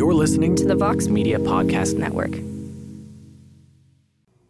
[0.00, 2.30] You're listening to the Vox Media Podcast Network.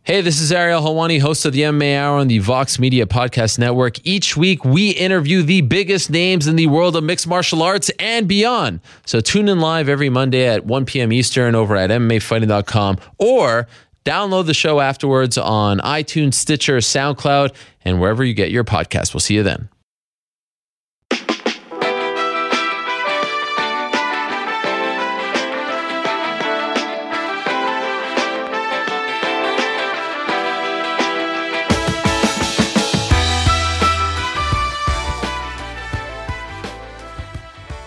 [0.04, 3.58] Hey, this is Ariel Helwani, host of the MMA Hour on the Vox Media Podcast
[3.58, 3.96] Network.
[4.06, 8.28] Each week, we interview the biggest names in the world of mixed martial arts and
[8.28, 8.78] beyond.
[9.06, 11.12] So tune in live every Monday at 1 p.m.
[11.12, 13.66] Eastern over at MMAfighting.com or
[14.04, 17.52] download the show afterwards on iTunes, Stitcher, SoundCloud,
[17.84, 19.14] and wherever you get your podcast.
[19.14, 19.68] We'll see you then.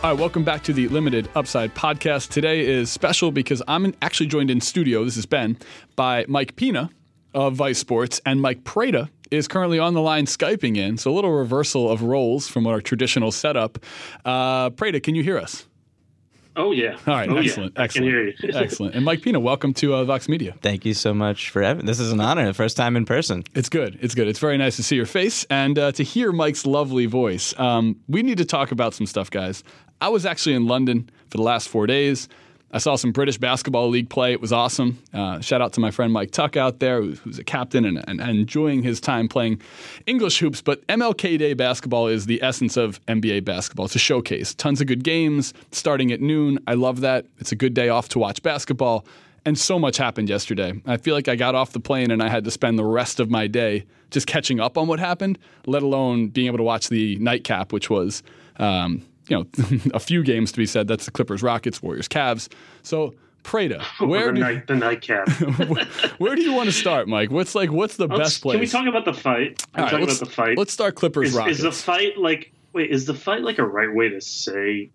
[0.04, 2.30] All right, welcome back to the Limited Upside podcast.
[2.30, 5.58] Today is special because I'm actually joined in studio, this is Ben,
[5.96, 6.90] by Mike Pina
[7.34, 10.98] of Vice Sports, and Mike Prada is currently on the line Skyping in.
[10.98, 13.80] So a little reversal of roles from our traditional setup.
[14.26, 15.68] Uh, Prada, can you hear us?
[16.56, 16.98] Oh yeah.
[17.08, 17.30] All right.
[17.30, 17.74] oh, excellent.
[17.76, 17.82] Yeah.
[17.82, 17.82] Excellent.
[17.82, 18.34] I can hear you.
[18.60, 18.96] excellent.
[18.96, 20.54] And Mike Pina, welcome to uh, Vox Media.
[20.62, 21.86] Thank you so much for having.
[21.86, 22.46] This is an honor.
[22.46, 23.44] The first time in person.
[23.56, 23.98] It's good.
[24.02, 24.28] It's good.
[24.28, 27.58] It's very nice to see your face and uh, to hear Mike's lovely voice.
[27.60, 29.64] Um, we need to talk about some stuff, guys.
[30.04, 32.28] I was actually in London for the last four days.
[32.74, 34.34] I saw some British Basketball League play.
[34.34, 35.02] It was awesome.
[35.14, 38.04] Uh, shout out to my friend Mike Tuck out there, who's, who's a captain and,
[38.06, 39.62] and, enjoying his time playing
[40.06, 40.62] English hoops.
[40.62, 43.86] But MLK Day basketball is the essence of NBA basketball.
[43.86, 44.54] It's a showcase.
[44.54, 46.60] Tons of good games starting at noon.
[46.68, 47.26] I love that.
[47.40, 49.06] It's a good day off to watch basketball.
[49.46, 50.74] And so much happened yesterday.
[50.86, 53.22] I feel like I got off the plane and I had to spend the rest
[53.22, 56.90] of my day just catching up on what happened, let alone being able to watch
[56.90, 58.22] the nightcap, which was.
[58.58, 59.46] Um, you know,
[59.94, 60.88] a few games to be said.
[60.88, 62.52] That's the Clippers, Rockets, Warriors, Cavs.
[62.82, 65.30] So Prada, where the, do, night, the nightcap.
[65.70, 65.86] where,
[66.18, 67.30] where, do you want to start, Mike?
[67.30, 68.54] What's like what's the let's, best place?
[68.54, 69.58] Can we talk about the fight?
[69.58, 70.58] Can All right, talk let's, about the fight.
[70.58, 71.58] Let's start Clippers is, Rockets.
[71.58, 72.90] Is the fight like wait?
[72.90, 74.90] Is the fight like a right way to say?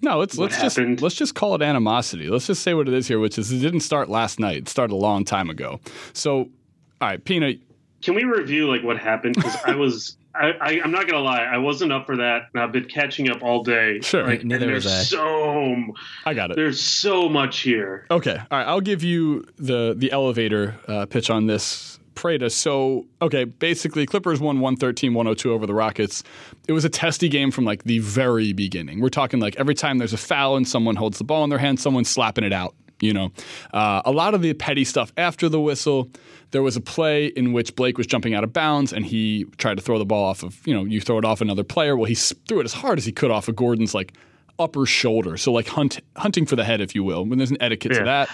[0.00, 2.30] No, let's let's just let's just call it animosity.
[2.30, 4.58] Let's just say what it is here, which is it didn't start last night.
[4.58, 5.80] It started a long time ago.
[6.12, 7.54] So, all right, Pina.
[8.02, 9.34] Can we review like what happened?
[9.34, 10.16] Because I was.
[10.34, 11.42] I, I, am not gonna lie.
[11.42, 14.00] I wasn't up for that, and I've been catching up all day.
[14.02, 15.02] Sure, like, neither there's was I.
[15.02, 15.94] So
[16.26, 16.56] I got it.
[16.56, 18.06] There's so much here.
[18.10, 18.66] Okay, all right.
[18.66, 21.98] I'll give you the the elevator uh, pitch on this.
[22.14, 22.50] Prada.
[22.50, 26.24] So, okay, basically, Clippers won 113 102 over the Rockets.
[26.66, 29.00] It was a testy game from like the very beginning.
[29.00, 31.60] We're talking like every time there's a foul and someone holds the ball in their
[31.60, 32.74] hand, someone's slapping it out.
[33.00, 33.32] You know,
[33.72, 36.10] uh, a lot of the petty stuff after the whistle.
[36.50, 39.76] There was a play in which Blake was jumping out of bounds and he tried
[39.76, 41.96] to throw the ball off of, you know, you throw it off another player.
[41.96, 44.14] Well, he threw it as hard as he could off of Gordon's like
[44.58, 45.36] upper shoulder.
[45.36, 47.24] So like hunt, hunting for the head, if you will.
[47.24, 48.28] When there's an etiquette to that.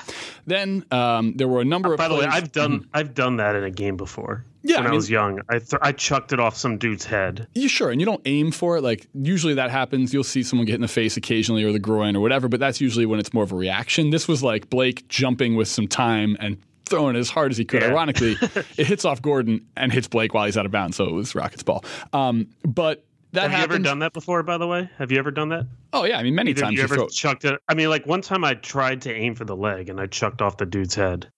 [0.47, 3.55] Then um, there were a number of By the way, I've done I've done that
[3.57, 4.45] in a game before.
[4.63, 7.49] Yeah, when I I, was young, I th- I chucked it off some dude's head.
[7.55, 8.83] You sure, and you don't aim for it.
[8.83, 10.15] Like usually that happens.
[10.15, 12.81] You'll see someone get in the face occasionally or the groin or whatever, but that's
[12.81, 14.11] usually when it's more of a reaction.
[14.11, 17.65] This was like Blake jumping with some time and throwing it as hard as he
[17.65, 17.83] could.
[17.83, 17.89] Yeah.
[17.89, 18.37] Ironically,
[18.79, 21.35] it hits off Gordon and hits Blake while he's out of bounds, so it was
[21.35, 21.85] Rockets ball.
[22.13, 24.43] Um, but that Have you ever done that before?
[24.43, 25.67] By the way, have you ever done that?
[25.93, 27.09] oh yeah, I mean many Either times you you ever throw.
[27.09, 27.61] chucked it?
[27.69, 30.43] I mean, like one time I tried to aim for the leg and I chucked
[30.43, 31.29] off the dude's head.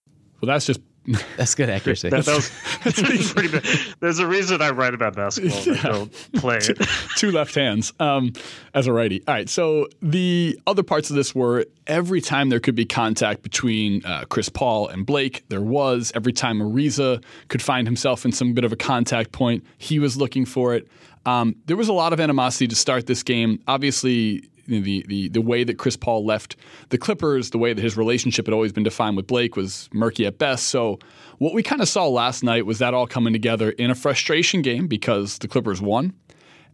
[0.41, 0.81] Well, that's just
[1.37, 2.09] That's good accuracy.
[2.09, 2.51] That, that was
[2.83, 3.63] that's pretty bad.
[4.01, 5.61] There's a reason I write about basketball.
[5.73, 6.77] and I don't play it.
[7.15, 8.33] two left hands um,
[8.73, 9.23] as a righty.
[9.25, 9.47] All right.
[9.47, 14.25] So the other parts of this were every time there could be contact between uh,
[14.27, 16.11] Chris Paul and Blake, there was.
[16.13, 20.17] Every time Ariza could find himself in some bit of a contact point, he was
[20.17, 20.89] looking for it.
[21.27, 23.59] Um, there was a lot of animosity to start this game.
[23.67, 26.55] Obviously, the, the the way that Chris Paul left
[26.89, 30.25] the Clippers, the way that his relationship had always been defined with Blake was murky
[30.25, 30.67] at best.
[30.67, 30.99] So
[31.37, 34.61] what we kind of saw last night was that all coming together in a frustration
[34.61, 36.13] game because the Clippers won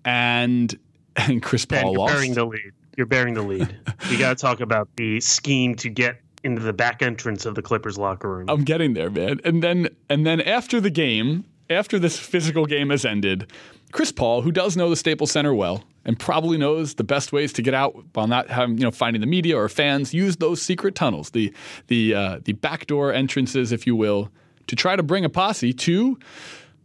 [0.06, 0.78] and
[1.16, 2.14] and Chris Paul you're lost.
[2.14, 2.72] bearing the lead.
[2.96, 3.76] You're bearing the lead.
[4.10, 7.62] you got to talk about the scheme to get into the back entrance of the
[7.64, 8.50] Clippers locker room.
[8.50, 9.40] I'm getting there, man.
[9.44, 13.52] And then and then after the game, after this physical game has ended,
[13.94, 17.54] Chris Paul, who does know the Staples Center well and probably knows the best ways
[17.54, 20.62] to get out while not having you know finding the media or fans, use those
[20.62, 21.54] secret tunnels, the
[21.88, 24.30] the uh, the backdoor entrances, if you will,
[24.68, 26.18] to try to bring a posse to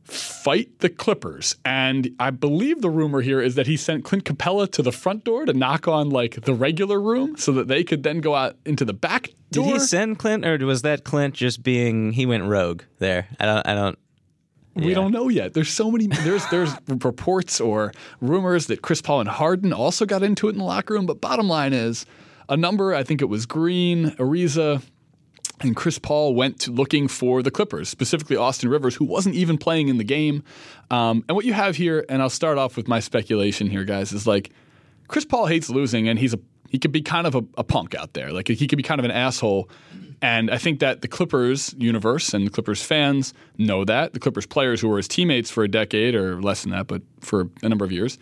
[0.05, 1.57] fight the Clippers.
[1.65, 5.25] And I believe the rumor here is that he sent Clint Capela to the front
[5.25, 8.57] door to knock on like the regular room so that they could then go out
[8.65, 12.45] into the back Did he send Clint, or was that Clint just being he went
[12.45, 13.29] rogue there?
[13.41, 13.67] I don't.
[13.67, 13.99] I don't.
[14.79, 14.95] We Yeah.
[14.95, 15.55] don't know yet.
[15.55, 16.07] There's so many.
[16.07, 20.59] There's there's reports or rumors that Chris Paul and Harden also got into it in
[20.59, 21.07] the locker room.
[21.07, 22.07] But bottom line is,
[22.49, 22.95] a number.
[22.95, 24.83] I think it was Green, Ariza,
[25.61, 29.59] and Chris Paul went to looking for the Clippers, specifically Austin Rivers, who wasn't even
[29.59, 30.43] playing in the game.
[30.91, 34.13] Um, and what you have here, and I'll start off with my speculation here, guys,
[34.13, 34.51] is like
[35.09, 37.95] Chris Paul hates losing, and he's a he could be kind of a, a punk
[37.95, 38.33] out there.
[38.33, 39.69] Like he could be kind of an asshole.
[40.21, 44.13] And I think that the Clippers universe and the Clippers fans know that.
[44.13, 47.03] The Clippers players who were his teammates for a decade or less than that, but
[47.21, 48.19] for a number of years,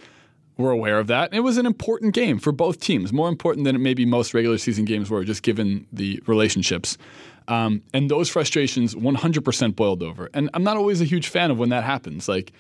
[0.59, 1.31] were aware of that.
[1.31, 4.59] And it was an important game for both teams, more important than maybe most regular
[4.59, 6.97] season games were, just given the relationships.
[7.49, 10.31] Um, and those frustrations 100% boiled over.
[10.35, 12.29] And I'm not always a huge fan of when that happens.
[12.29, 12.53] Like,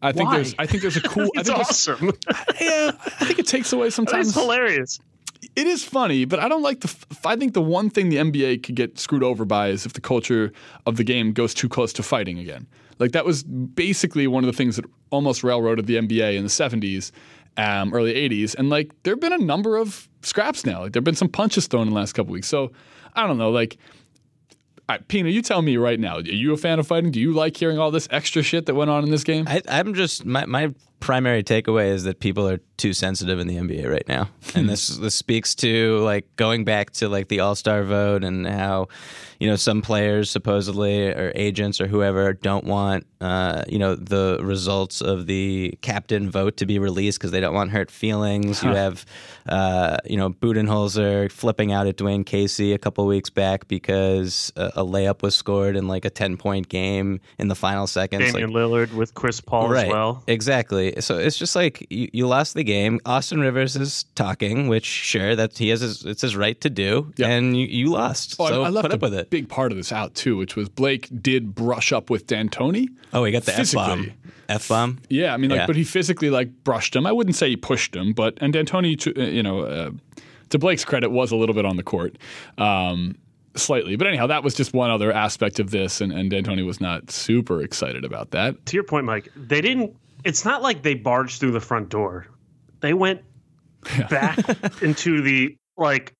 [0.00, 0.36] I think Why?
[0.36, 1.30] there's, I think there's a cool.
[1.36, 2.06] I It's think awesome.
[2.60, 2.90] yeah,
[3.20, 4.28] I think it takes away sometimes.
[4.28, 4.98] It's hilarious.
[5.54, 6.94] It is funny, but I don't like the.
[7.26, 10.00] I think the one thing the NBA could get screwed over by is if the
[10.00, 10.50] culture
[10.86, 12.66] of the game goes too close to fighting again.
[12.98, 16.48] Like that was basically one of the things that almost railroaded the NBA in the
[16.48, 17.10] '70s,
[17.58, 20.82] um, early '80s, and like there have been a number of scraps now.
[20.82, 22.48] Like there have been some punches thrown in the last couple weeks.
[22.48, 22.72] So
[23.14, 23.76] I don't know, like.
[25.08, 26.16] Pina, you tell me right now.
[26.16, 27.10] Are you a fan of fighting?
[27.10, 29.46] Do you like hearing all this extra shit that went on in this game?
[29.48, 33.56] I, I'm just my, my primary takeaway is that people are too sensitive in the
[33.56, 37.54] NBA right now, and this this speaks to like going back to like the All
[37.54, 38.88] Star vote and how
[39.38, 44.38] you know some players supposedly or agents or whoever don't want uh, you know the
[44.42, 48.62] results of the captain vote to be released because they don't want hurt feelings.
[48.62, 49.04] You have
[49.48, 54.72] uh, you know Budenholzer flipping out at Dwane Casey a couple weeks back because a,
[54.76, 58.32] a layup was scored in like a ten point game in the final seconds.
[58.32, 59.86] Like, Damian Lillard with Chris Paul right.
[59.86, 60.22] as well.
[60.26, 60.91] Exactly.
[61.00, 63.00] So it's just like you, you lost the game.
[63.06, 67.12] Austin Rivers is talking, which sure that he has his, it's his right to do,
[67.16, 67.28] Yeah.
[67.28, 68.36] and you, you lost.
[68.38, 69.30] Oh, I- so I left put up a with it.
[69.30, 72.88] big part of this out too, which was Blake did brush up with D'Antoni.
[73.12, 74.12] Oh, he got the f bomb.
[74.48, 74.98] F bomb.
[75.08, 75.66] Yeah, I mean, like, Yeah.
[75.66, 77.06] but he physically like brushed him.
[77.06, 79.90] I wouldn't say he pushed him, but and D'Antoni, to- uh, you know, uh,
[80.50, 82.16] to Blake's credit, was a little bit on the court,
[82.58, 83.14] um,
[83.54, 83.96] slightly.
[83.96, 87.10] But anyhow, that was just one other aspect of this, and, and D'Antoni was not
[87.10, 88.64] super excited about that.
[88.66, 89.94] To your point, Mike, they didn't.
[90.24, 92.26] It's not like they barged through the front door.
[92.80, 93.22] They went
[94.10, 94.38] back
[94.82, 96.14] into the like.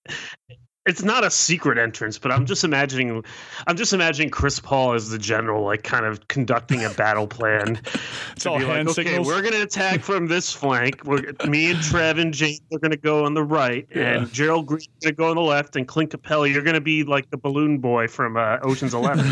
[0.84, 3.24] It's not a secret entrance, but I'm just imagining.
[3.68, 7.80] I'm just imagining Chris Paul as the general, like kind of conducting a battle plan.
[8.32, 11.04] It's to all be like, hand okay, we're going to attack from this flank.
[11.04, 14.66] We're, me and Trev and James are going to go on the right, and Gerald
[14.66, 17.30] Green's going to go on the left, and Clint Capela, you're going to be like
[17.30, 19.26] the balloon boy from uh, Ocean's Eleven.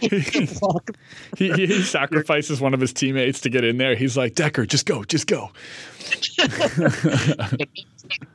[0.00, 0.08] he,
[1.38, 3.94] he, he sacrifices one of his teammates to get in there.
[3.94, 5.50] He's like, Decker, just go, just go.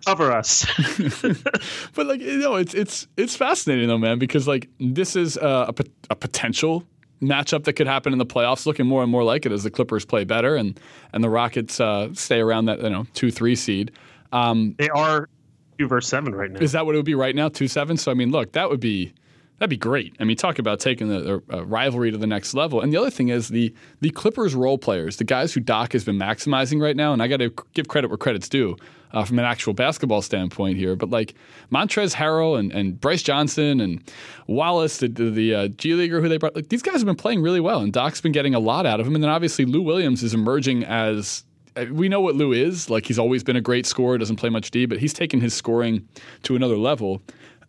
[0.06, 0.65] Cover us.
[1.94, 5.73] But like you know, it's it's it's fascinating though, man, because like this is a,
[5.77, 6.83] a, a potential
[7.21, 8.65] matchup that could happen in the playoffs.
[8.65, 10.79] Looking more and more like it as the Clippers play better and
[11.13, 13.91] and the Rockets uh, stay around that you know two three seed.
[14.31, 15.29] Um, they are
[15.77, 16.59] two versus seven right now.
[16.59, 17.50] is that what it would be right now?
[17.50, 17.97] Two seven.
[17.97, 19.13] So I mean, look, that would be
[19.59, 20.15] that'd be great.
[20.19, 22.81] I mean, talk about taking the, the uh, rivalry to the next level.
[22.81, 26.03] And the other thing is the the Clippers role players, the guys who Doc has
[26.03, 27.13] been maximizing right now.
[27.13, 28.77] And I got to give credit where credit's due.
[29.13, 31.35] Uh, from an actual basketball standpoint here, but like
[31.71, 34.03] Montrezl Harrell and, and Brice Johnson and
[34.47, 37.15] Wallace, the, the, the uh, G Leaguer who they brought, like these guys have been
[37.15, 39.15] playing really well, and Doc's been getting a lot out of them.
[39.15, 41.45] And then obviously Lou Williams is emerging as
[41.77, 42.89] uh, we know what Lou is.
[42.89, 45.53] Like he's always been a great scorer, doesn't play much D, but he's taken his
[45.53, 46.05] scoring
[46.43, 47.21] to another level.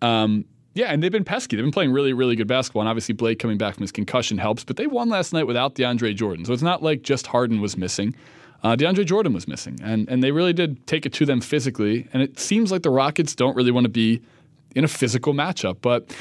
[0.02, 0.46] Um,
[0.76, 1.56] yeah, and they've been pesky.
[1.56, 2.82] They've been playing really, really good basketball.
[2.82, 4.62] And obviously, Blake coming back from his concussion helps.
[4.62, 6.44] But they won last night without DeAndre Jordan.
[6.44, 8.14] So it's not like just Harden was missing.
[8.62, 9.80] Uh, DeAndre Jordan was missing.
[9.82, 12.06] And, and they really did take it to them physically.
[12.12, 14.20] And it seems like the Rockets don't really want to be
[14.74, 15.78] in a physical matchup.
[15.80, 16.14] But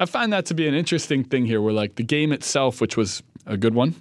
[0.00, 2.96] I find that to be an interesting thing here where, like, the game itself, which
[2.96, 3.94] was a good one,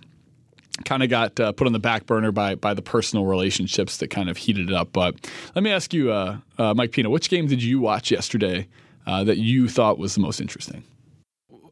[0.85, 4.07] kind of got uh, put on the back burner by by the personal relationships that
[4.07, 4.93] kind of heated it up.
[4.93, 8.67] But let me ask you, uh, uh, Mike Pina, which game did you watch yesterday
[9.07, 10.83] uh, that you thought was the most interesting?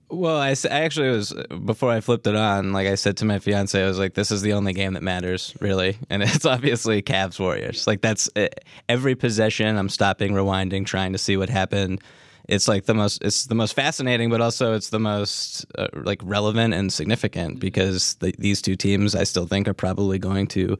[0.09, 1.33] Well, I, I actually was
[1.65, 2.73] before I flipped it on.
[2.73, 5.03] Like I said to my fiance, I was like, "This is the only game that
[5.03, 7.87] matters, really." And it's obviously Cavs Warriors.
[7.87, 8.47] Like that's uh,
[8.87, 9.77] every possession.
[9.77, 12.01] I'm stopping, rewinding, trying to see what happened.
[12.47, 13.23] It's like the most.
[13.23, 18.13] It's the most fascinating, but also it's the most uh, like relevant and significant because
[18.15, 20.77] the, these two teams, I still think, are probably going to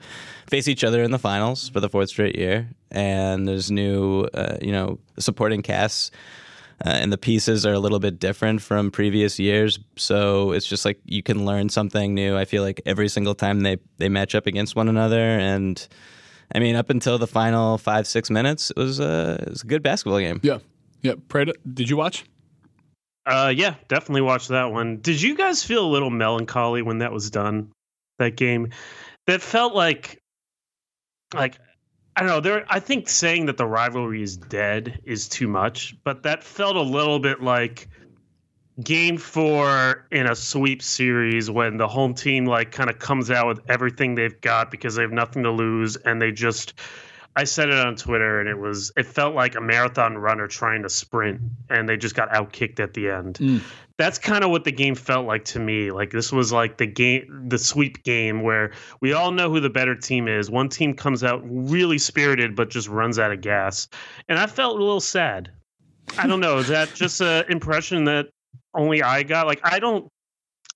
[0.47, 2.69] face each other in the finals for the fourth straight year.
[2.91, 6.12] And there's new, uh, you know, supporting casts
[6.84, 9.79] uh, and the pieces are a little bit different from previous years.
[9.96, 12.36] So it's just like you can learn something new.
[12.36, 15.88] I feel like every single time they they match up against one another, and
[16.53, 19.67] I mean, up until the final five six minutes, it was a it was a
[19.67, 20.39] good basketball game.
[20.44, 20.60] Yeah,
[21.01, 21.13] yeah.
[21.27, 22.25] Prada, did you watch?
[23.25, 24.98] Uh, yeah, definitely watched that one.
[24.98, 27.72] Did you guys feel a little melancholy when that was done?
[28.20, 28.70] That game,
[29.25, 30.20] that felt like,
[31.34, 31.58] like
[32.15, 32.39] I don't know.
[32.39, 36.77] There, I think saying that the rivalry is dead is too much, but that felt
[36.77, 37.89] a little bit like
[38.81, 43.48] game four in a sweep series when the home team like kind of comes out
[43.48, 46.74] with everything they've got because they have nothing to lose and they just
[47.36, 50.84] I said it on Twitter, and it was it felt like a marathon runner trying
[50.84, 53.36] to sprint, and they just got outkicked at the end.
[53.36, 53.62] Mm.
[53.98, 55.92] That's kind of what the game felt like to me.
[55.92, 59.70] Like this was like the game, the sweep game, where we all know who the
[59.70, 60.50] better team is.
[60.50, 63.88] One team comes out really spirited, but just runs out of gas,
[64.30, 65.51] and I felt a little sad.
[66.18, 66.58] I don't know.
[66.60, 68.27] Is that just an impression that
[68.74, 69.48] only I got?
[69.48, 70.10] Like I don't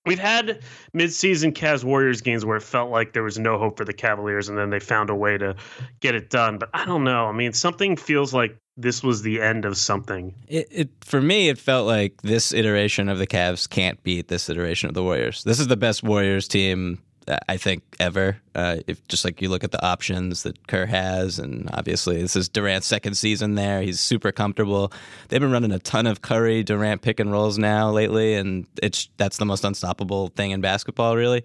[0.06, 0.60] We've had
[0.96, 4.48] midseason Cavs Warriors games where it felt like there was no hope for the Cavaliers,
[4.48, 5.56] and then they found a way to
[6.00, 6.58] get it done.
[6.58, 7.26] But I don't know.
[7.26, 10.34] I mean, something feels like this was the end of something.
[10.48, 14.48] It, it for me, it felt like this iteration of the Cavs can't beat this
[14.48, 15.44] iteration of the Warriors.
[15.44, 17.02] This is the best Warriors team
[17.48, 18.38] I think ever.
[18.54, 22.36] Uh, if just like you look at the options that Kerr has, and obviously this
[22.36, 24.92] is Durant's second season there, he's super comfortable.
[25.28, 29.08] They've been running a ton of Curry Durant pick and rolls now lately, and it's
[29.16, 31.44] that's the most unstoppable thing in basketball, really.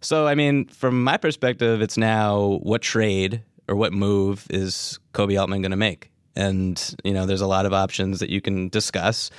[0.00, 5.38] So I mean, from my perspective, it's now what trade or what move is Koby
[5.38, 6.10] Altman going to make?
[6.34, 9.30] And you know, there's a lot of options that you can discuss.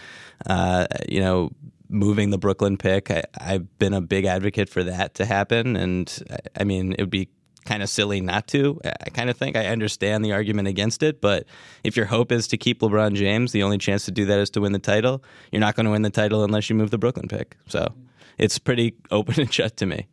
[0.46, 1.52] Uh, you know,
[1.90, 3.12] moving the Brooklyn pick.
[3.12, 7.02] I, have been a big advocate for that to happen, and I, I mean it
[7.02, 7.30] would be
[7.66, 8.80] kind of silly not to.
[8.84, 11.46] I kind of think I understand the argument against it, but
[11.84, 14.50] if your hope is to keep LeBron James, the only chance to do that is
[14.52, 15.24] to win the title.
[15.52, 17.58] You're not going to win the title unless you move the Brooklyn pick.
[17.68, 17.94] So
[18.38, 20.08] it's pretty open and shut to me.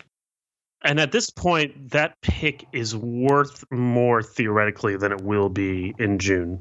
[0.83, 6.18] And at this point, that pick is worth more theoretically than it will be in
[6.18, 6.61] June.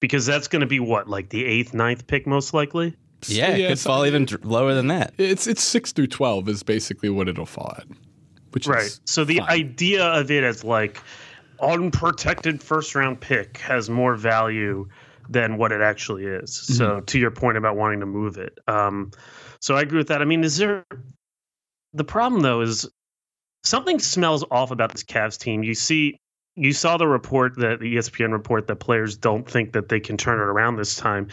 [0.00, 2.96] Because that's going to be what, like the eighth, ninth pick, most likely?
[3.28, 5.14] Yeah, it could fall even lower than that.
[5.18, 7.86] It's it's six through twelve is basically what it'll fall at.
[8.52, 8.98] Which right.
[9.04, 9.48] so the fine.
[9.48, 11.00] idea of it as like
[11.60, 14.88] unprotected first round pick has more value
[15.28, 16.50] than what it actually is.
[16.50, 16.74] Mm-hmm.
[16.74, 19.12] So to your point about wanting to move it, um,
[19.60, 20.22] so I agree with that.
[20.22, 20.84] I mean, is there
[21.92, 22.60] the problem though?
[22.60, 22.88] Is
[23.64, 25.62] something smells off about this Cavs team.
[25.62, 26.18] You see
[26.56, 30.16] you saw the report that the ESPN report that players don't think that they can
[30.16, 31.28] turn it around this time,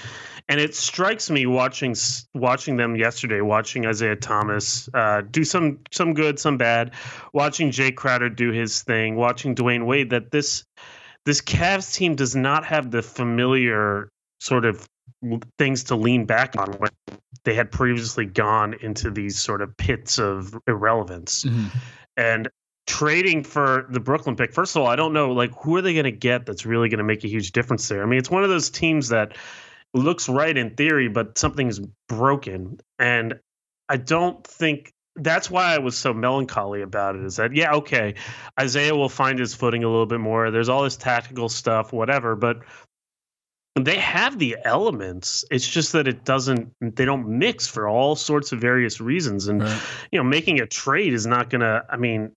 [0.48, 1.96] and it strikes me watching
[2.34, 6.92] watching them yesterday, watching Isaiah Thomas uh, do some some good, some bad,
[7.34, 10.64] watching Jae Crowder do his thing, watching Dwyane Wade that this
[11.26, 14.10] this Cavs team does not have the familiar
[14.40, 14.88] sort of
[15.58, 16.92] things to lean back on when
[17.44, 21.44] they had previously gone into these sort of pits of irrelevance.
[21.44, 21.78] Mm-hmm.
[22.18, 22.50] And
[22.88, 25.94] trading for the Brooklyn pick, first of all, I don't know like who are they
[25.94, 28.01] going to get that's really going to make a huge difference there.
[28.01, 29.38] I mean, it's one of those teams that
[29.94, 33.39] looks right in theory, but something's broken, and
[33.89, 37.24] I don't think that's why I was so melancholy about it.
[37.24, 38.15] Is that yeah, okay,
[38.60, 40.50] Isaiah will find his footing a little bit more.
[40.50, 42.62] There's all this tactical stuff, whatever, but
[43.75, 48.51] they have the elements it's just that it doesn't they don't mix for all sorts
[48.51, 49.82] of various reasons and right.
[50.12, 52.32] you know making a trade is not gonna i mean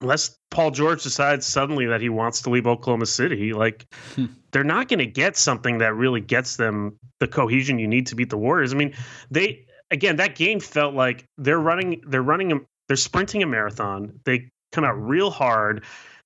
[0.00, 4.26] unless Paul George decides suddenly that he wants to leave Oklahoma City, like hmm.
[4.52, 8.14] they're not going to get something that really gets them the cohesion you need to
[8.14, 8.72] beat the Warriors.
[8.72, 8.94] I mean,
[9.30, 14.20] they again that game felt like they're running they're running they're sprinting a marathon.
[14.24, 15.84] They come out real hard.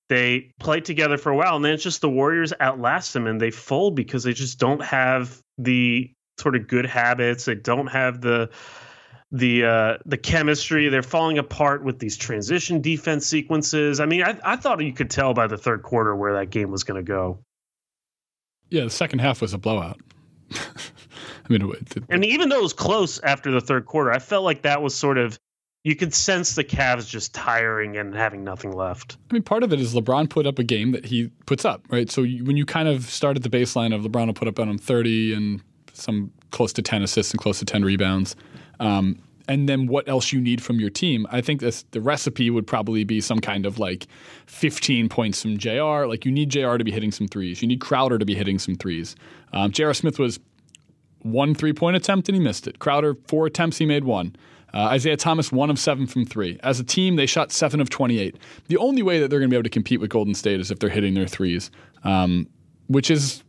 [0.09, 3.41] They play together for a while, and then it's just the Warriors outlast them, and
[3.41, 6.11] they fold because they just don't have the
[6.41, 7.45] sort of good habits.
[7.45, 8.49] They don't have the
[9.31, 10.89] the uh, the chemistry.
[10.89, 14.01] They're falling apart with these transition defense sequences.
[14.01, 16.71] I mean, I, I thought you could tell by the third quarter where that game
[16.71, 17.39] was going to go.
[18.71, 20.01] Yeah, the second half was a blowout.
[20.53, 24.19] I mean, it, it, and even though it was close after the third quarter, I
[24.19, 25.39] felt like that was sort of
[25.85, 29.17] you could sense the Cavs just tiring and having nothing left.
[29.31, 31.83] I mean, part of it is LeBron put up a game that he puts up,
[31.89, 32.11] right?
[32.11, 34.69] So you, when you kind of started the baseline of LeBron will put up on
[34.69, 38.37] him 30 and some close to 10 assists and close to 10 rebounds,
[38.81, 39.19] um,
[39.49, 41.27] and then what else you need from your team.
[41.31, 44.07] I think this, the recipe would probably be some kind of like
[44.47, 46.05] 15 points from JR.
[46.05, 47.63] Like you need JR to be hitting some threes.
[47.63, 49.17] You need Crowder to be hitting some threes.
[49.55, 50.39] Um, JR Smith was
[51.23, 52.79] one three point attempt and he missed it.
[52.79, 54.37] Crowder, four attempts, he made one.
[54.75, 56.61] Uh, Isaiah Thomas, one of seven from three.
[56.63, 58.37] As a team, they shot seven of 28.
[58.67, 60.71] The only way that they're going to be able to compete with Golden State is
[60.71, 61.71] if they're hitting their threes,
[62.05, 62.47] um,
[62.89, 63.43] which is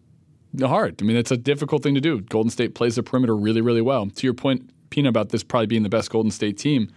[0.62, 1.01] hard.
[1.01, 2.21] I mean, it's a difficult thing to do.
[2.21, 4.07] Golden State plays the perimeter really, really well.
[4.07, 6.91] To your point, Pina about this probably being the best Golden State team.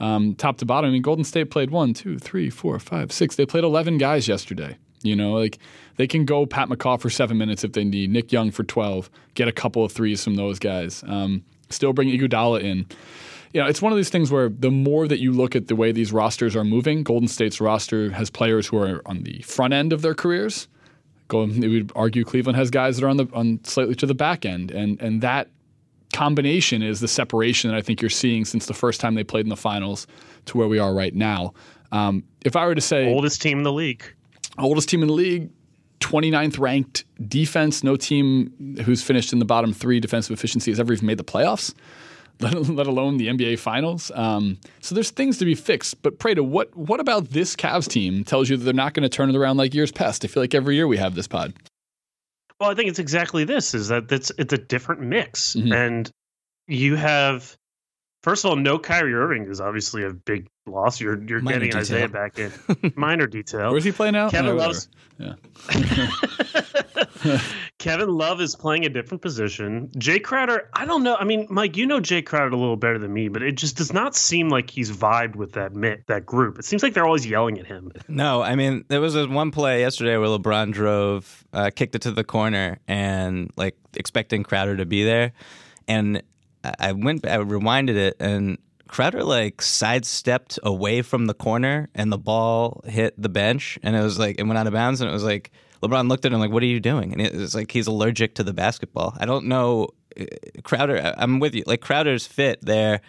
[0.00, 3.36] Um, top to bottom, I mean, Golden State played one, two, three, four, five, six.
[3.36, 4.76] They played 11 guys yesterday.
[5.02, 5.58] You know, like
[5.96, 9.10] they can go Pat McCaw for seven minutes if they need, Nick Young for 12,
[9.34, 11.04] get a couple of threes from those guys.
[11.06, 12.86] Um, still bring Iguodala in.
[13.52, 15.76] You know, it's one of these things where the more that you look at the
[15.76, 19.74] way these rosters are moving, Golden State's roster has players who are on the front
[19.74, 20.66] end of their careers.
[21.28, 24.14] Go, we would argue Cleveland has guys that are on the on slightly to the
[24.14, 25.48] back end, and and that
[26.14, 29.44] combination is the separation that I think you're seeing since the first time they played
[29.44, 30.06] in the finals
[30.46, 31.52] to where we are right now.
[31.92, 34.04] Um, if I were to say oldest team in the league,
[34.58, 35.50] oldest team in the league,
[36.00, 37.82] 29th ranked defense.
[37.82, 41.24] No team who's finished in the bottom three defensive efficiency has ever even made the
[41.24, 41.74] playoffs,
[42.40, 44.12] let, let alone the NBA Finals.
[44.14, 46.00] Um, so there's things to be fixed.
[46.02, 49.08] But Prada, what what about this Cavs team tells you that they're not going to
[49.08, 50.24] turn it around like years past?
[50.24, 51.54] I feel like every year we have this pod.
[52.60, 55.72] Well, I think it's exactly this: is that it's it's a different mix, mm-hmm.
[55.72, 56.10] and
[56.66, 57.56] you have
[58.24, 61.00] First of all, no Kyrie Irving is obviously a big loss.
[61.00, 61.80] You're you're Minor getting detail.
[61.80, 62.52] Isaiah back in.
[62.96, 63.70] Minor detail.
[63.70, 64.30] Where's he playing now?
[64.30, 64.88] Kevin loves.
[65.18, 65.34] Yeah.
[67.78, 69.88] Kevin Love is playing a different position.
[69.96, 71.16] Jae Crowder, I don't know.
[71.16, 73.76] I mean, Mike, you know Jae Crowder a little better than me, but it just
[73.76, 75.72] does not seem like he's vibed with that
[76.06, 76.58] that group.
[76.58, 77.92] It seems like they're always yelling at him.
[78.08, 82.02] No, I mean, there was a one play yesterday where LeBron drove, uh, kicked it
[82.02, 85.32] to the corner, and like expecting Crowder to be there,
[85.86, 86.22] and
[86.78, 92.18] I went, I rewinded it, and Crowder like sidestepped away from the corner, and the
[92.18, 95.12] ball hit the bench, and it was like it went out of bounds, and it
[95.12, 95.50] was like
[95.82, 98.34] LeBron looked at him like, "What are you doing?" And it was like he's allergic
[98.36, 99.16] to the basketball.
[99.18, 99.88] I don't know,
[100.18, 100.24] uh,
[100.62, 101.14] Crowder.
[101.16, 101.64] I'm with you.
[101.66, 103.00] Like Crowder's fit there.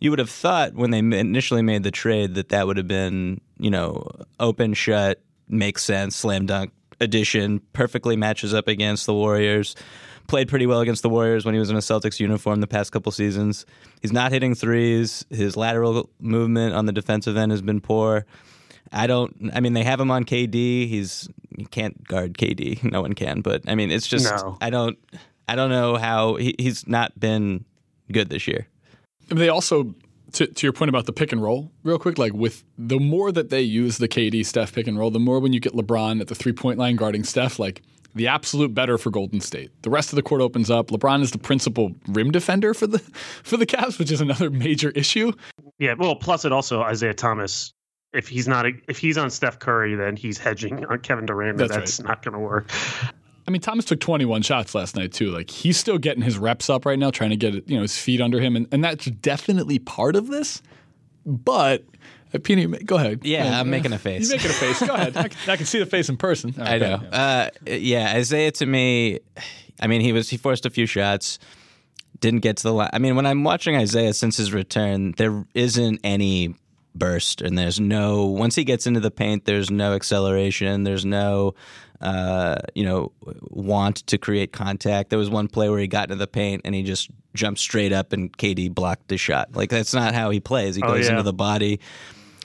[0.00, 3.42] You would have thought when they initially made the trade that that would have been,
[3.58, 4.06] you know,
[4.38, 9.74] open shut, makes sense, slam dunk addition, perfectly matches up against the Warriors
[10.30, 12.92] played pretty well against the Warriors when he was in a Celtics uniform the past
[12.92, 13.66] couple seasons.
[14.00, 15.26] He's not hitting threes.
[15.28, 18.24] His lateral movement on the defensive end has been poor.
[18.92, 19.50] I don't.
[19.52, 20.88] I mean, they have him on KD.
[20.88, 22.82] He's you can't guard KD.
[22.90, 23.40] No one can.
[23.40, 24.56] But I mean, it's just no.
[24.60, 24.96] I don't.
[25.48, 27.64] I don't know how he, he's not been
[28.12, 28.68] good this year.
[29.28, 29.94] They also,
[30.32, 33.32] to, to your point about the pick and roll, real quick, like with the more
[33.32, 36.20] that they use the KD Steph pick and roll, the more when you get LeBron
[36.20, 37.82] at the three point line guarding Steph, like
[38.14, 39.70] the absolute better for Golden State.
[39.82, 40.88] The rest of the court opens up.
[40.88, 42.98] LeBron is the principal rim defender for the
[43.42, 45.32] for the Cavs, which is another major issue.
[45.78, 47.72] Yeah, well, plus it also Isaiah Thomas.
[48.12, 51.58] If he's not if he's on Steph Curry, then he's hedging on Kevin Durant.
[51.58, 52.08] That's, that's right.
[52.08, 52.68] not going to work.
[53.46, 55.30] I mean, Thomas took 21 shots last night too.
[55.30, 57.96] Like he's still getting his reps up right now, trying to get you know his
[57.96, 60.62] feet under him, and, and that's definitely part of this.
[61.26, 61.84] But
[62.34, 62.38] uh,
[62.84, 63.20] go ahead.
[63.24, 63.60] Yeah, go ahead.
[63.60, 64.28] I'm making a face.
[64.28, 64.80] You're making a face.
[64.80, 65.16] Go ahead.
[65.16, 66.54] I can, I can, see the face in person.
[66.56, 67.00] Right, I know.
[67.02, 67.08] Yeah.
[67.18, 69.20] Uh, yeah, Isaiah to me,
[69.80, 71.38] I mean, he was he forced a few shots,
[72.20, 72.90] didn't get to the line.
[72.92, 76.54] I mean, when I'm watching Isaiah since his return, there isn't any
[76.94, 81.54] burst, and there's no once he gets into the paint, there's no acceleration, there's no
[82.00, 83.12] uh, you know,
[83.50, 85.10] want to create contact.
[85.10, 87.92] There was one play where he got into the paint and he just jumped straight
[87.92, 89.54] up and KD blocked the shot.
[89.54, 90.76] Like that's not how he plays.
[90.76, 91.12] He oh, goes yeah.
[91.12, 91.80] into the body.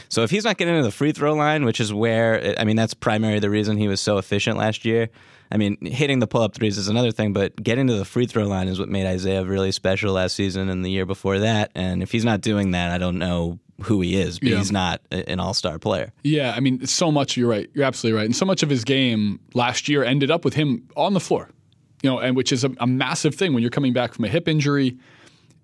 [0.10, 2.76] So if he's not getting to the free throw line, which is where I mean
[2.76, 5.10] that's primarily the reason he was so efficient last year.
[5.52, 8.26] I mean, hitting the pull up threes is another thing, but getting to the free
[8.26, 11.72] throw line is what made Isaiah really special last season and the year before that.
[11.76, 14.58] And if he's not doing that, I don't know who he is, but yeah.
[14.58, 16.12] he's not an all star player.
[16.24, 17.70] Yeah, I mean, so much, you're right.
[17.74, 18.26] You're absolutely right.
[18.26, 21.50] And so much of his game last year ended up with him on the floor,
[22.02, 24.30] you know, and which is a, a massive thing when you're coming back from a
[24.30, 24.98] hip injury.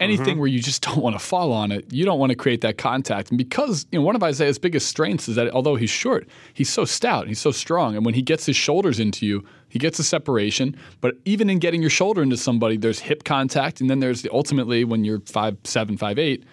[0.02, 0.40] Anything mm-hmm.
[0.40, 2.78] where you just don't want to fall on it, you don't want to create that
[2.78, 3.30] contact.
[3.30, 6.70] And because you know one of Isaiah's biggest strengths is that although he's short, he's
[6.70, 10.00] so stout, he's so strong, and when he gets his shoulders into you, he gets
[10.00, 10.76] a separation.
[11.00, 14.30] But even in getting your shoulder into somebody, there's hip contact, and then there's the
[14.32, 16.44] ultimately when you're five seven, five eight,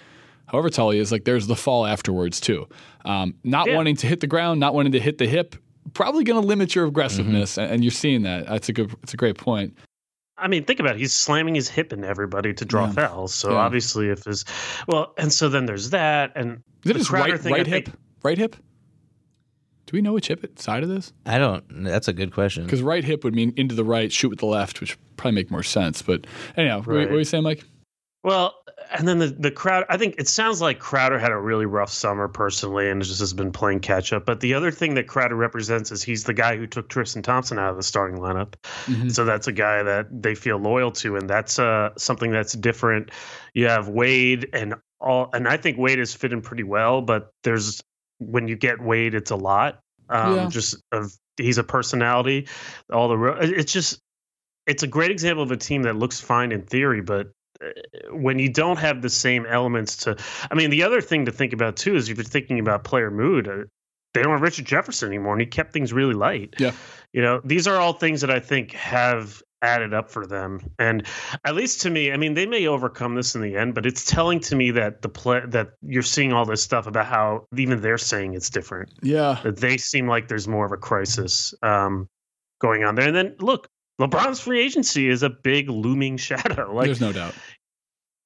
[0.46, 2.68] however tall he is, like there's the fall afterwards too.
[3.04, 3.76] Um, not yeah.
[3.76, 5.56] wanting to hit the ground, not wanting to hit the hip,
[5.94, 7.72] probably going to limit your aggressiveness, mm-hmm.
[7.72, 8.46] and you're seeing that.
[8.46, 8.94] That's a good.
[9.02, 9.76] It's a great point.
[10.38, 10.98] I mean, think about it.
[10.98, 12.92] He's slamming his hip into everybody to draw yeah.
[12.92, 13.34] fouls.
[13.34, 13.58] So yeah.
[13.58, 14.44] obviously, if his
[14.86, 17.86] well, and so then there's that, and is it his right, thing, right hip?
[17.86, 18.56] Think, right hip?
[19.86, 21.14] Do we know which hip side of this?
[21.24, 21.84] I don't.
[21.84, 22.64] That's a good question.
[22.64, 25.50] Because right hip would mean into the right, shoot with the left, which probably make
[25.50, 26.02] more sense.
[26.02, 26.26] But
[26.58, 26.86] anyhow, right.
[26.86, 27.64] what, what were you saying, Mike?
[28.22, 28.54] Well,
[28.90, 29.84] and then the the crowd.
[29.88, 33.32] I think it sounds like Crowder had a really rough summer personally, and just has
[33.32, 34.24] been playing catch up.
[34.26, 37.58] But the other thing that Crowder represents is he's the guy who took Tristan Thompson
[37.58, 38.54] out of the starting lineup.
[38.86, 39.08] Mm-hmm.
[39.08, 43.10] So that's a guy that they feel loyal to, and that's uh, something that's different.
[43.54, 47.02] You have Wade and all, and I think Wade is fitting pretty well.
[47.02, 47.82] But there's
[48.18, 49.80] when you get Wade, it's a lot.
[50.08, 50.48] Um, yeah.
[50.48, 52.48] Just of he's a personality.
[52.92, 54.00] All the it's just
[54.66, 57.28] it's a great example of a team that looks fine in theory, but
[58.10, 60.16] when you don't have the same elements to
[60.50, 63.10] i mean the other thing to think about too is if you're thinking about player
[63.10, 63.64] mood uh,
[64.14, 66.54] they don't have richard jefferson anymore and he kept things really light.
[66.58, 66.72] Yeah.
[67.12, 70.60] You know these are all things that i think have added up for them.
[70.78, 71.04] And
[71.44, 74.04] at least to me i mean they may overcome this in the end but it's
[74.04, 77.80] telling to me that the play that you're seeing all this stuff about how even
[77.80, 78.92] they're saying it's different.
[79.02, 79.40] Yeah.
[79.42, 82.08] That they seem like there's more of a crisis um,
[82.60, 83.06] going on there.
[83.06, 83.68] And then look
[84.00, 86.74] LeBron's free agency is a big looming shadow.
[86.74, 87.34] Like there's no doubt.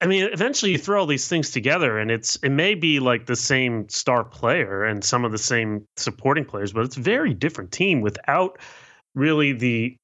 [0.01, 3.25] I mean, eventually you throw all these things together, and it's it may be like
[3.25, 7.33] the same star player and some of the same supporting players, but it's a very
[7.33, 8.59] different team without
[9.15, 9.95] really the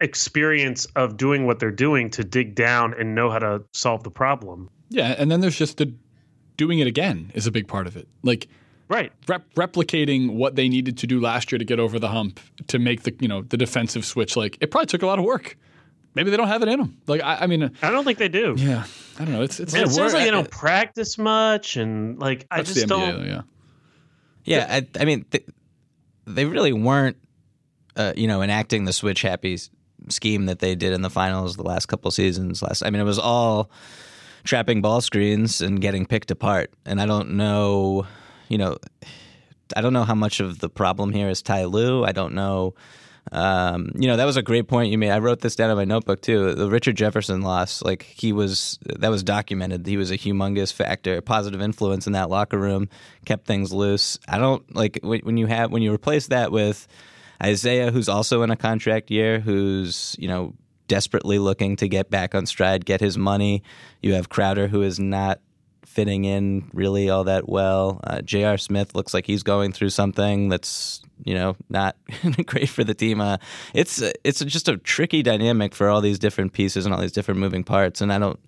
[0.00, 4.10] experience of doing what they're doing to dig down and know how to solve the
[4.10, 4.70] problem.
[4.90, 5.92] Yeah, and then there's just the
[6.56, 8.06] doing it again is a big part of it.
[8.22, 8.48] Like
[8.88, 9.12] Right.
[9.28, 12.78] rep- replicating what they needed to do last year to get over the hump to
[12.78, 14.36] make the you know the defensive switch.
[14.36, 15.56] Like it probably took a lot of work.
[16.14, 16.96] Maybe they don't have it in them.
[17.06, 18.54] Like I, I mean, I don't think they do.
[18.56, 18.84] yeah,
[19.18, 19.42] I don't know.
[19.42, 22.80] It's it's it it's- seems like they don't practice much, and like I just the
[22.82, 23.20] NBA, don't.
[23.20, 23.42] though, yeah.
[24.44, 25.44] Yeah, I, I mean, th-
[26.26, 27.18] they really weren't,
[27.96, 29.58] uh, you know, enacting the switch happy
[30.08, 32.62] scheme that they did in the finals the last couple seasons.
[32.62, 33.70] Last, I mean, it was all
[34.44, 36.72] trapping ball screens and getting picked apart.
[36.86, 38.06] And I don't know,
[38.48, 38.78] you know,
[39.76, 42.04] I don't know how much of the problem here is Ty Lue.
[42.04, 42.74] I don't know.
[43.30, 45.10] Um, you know, that was a great point you made.
[45.10, 46.54] I wrote this down in my notebook too.
[46.54, 49.86] The Richard Jefferson loss, like he was, that was documented.
[49.86, 52.88] He was a humongous factor, positive influence in that locker room,
[53.26, 54.18] kept things loose.
[54.28, 56.88] I don't like when you have when you replace that with
[57.42, 60.54] Isaiah, who's also in a contract year, who's you know
[60.86, 63.62] desperately looking to get back on stride, get his money.
[64.02, 65.40] You have Crowder, who is not
[65.88, 68.00] fitting in really all that well.
[68.04, 68.58] Uh, J.R.
[68.58, 71.96] Smith looks like he's going through something that's you know not
[72.46, 73.20] great for the team.
[73.20, 73.38] Uh,
[73.74, 77.40] it's it's just a tricky dynamic for all these different pieces and all these different
[77.40, 78.38] moving parts, and I don't.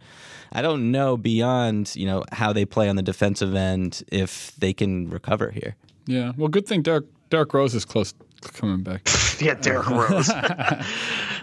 [0.52, 4.72] I don't know beyond you know how they play on the defensive end if they
[4.72, 5.76] can recover here.
[6.06, 6.32] Yeah.
[6.36, 9.08] Well, good thing Derrick Derrick Rose is close to coming back.
[9.40, 10.28] Yeah, Derrick Rose.
[10.28, 10.84] Well,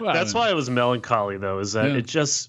[0.14, 1.96] That's why it was melancholy, though, is that Yeah.
[1.96, 2.48] it just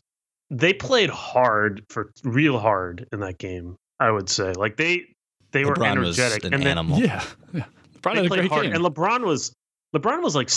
[0.49, 3.75] they played hard for real hard in that game.
[3.99, 5.03] I would say, like they
[5.51, 6.99] they were LeBron was energetic an and then animal.
[6.99, 7.23] Yeah.
[7.53, 7.65] Yeah.
[8.01, 8.63] Probably they had a played great hard.
[8.65, 8.75] game.
[8.75, 9.53] And LeBron was
[9.95, 10.49] LeBron was like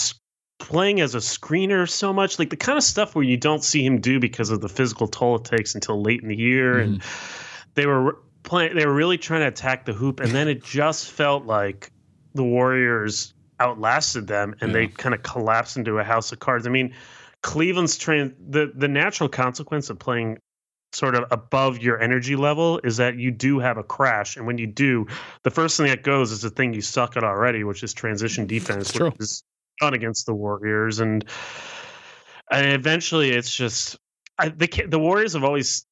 [0.59, 3.85] playing as a screener so much, like the kind of stuff where you don't see
[3.85, 6.78] him do because of the physical toll it takes until late in the year.
[6.78, 7.70] And Mm-hmm.
[7.74, 8.76] they were playing.
[8.76, 11.90] They were really trying to attack the hoop, and then it just felt like
[12.35, 16.66] the Warriors outlasted them, and they kind of collapsed into a house of cards.
[16.66, 16.94] I mean,
[17.42, 20.38] Cleveland's train the the natural consequence of playing
[20.92, 24.37] sort of above your energy level is that you do have a crash.
[24.37, 25.07] And when you do
[25.42, 28.46] the first thing that goes is the thing you suck at already which is transition
[28.46, 29.42] defense which is
[29.81, 31.00] done against the warriors.
[31.00, 31.24] And
[32.50, 33.96] and eventually it's just
[34.38, 35.87] I, the the warriors have always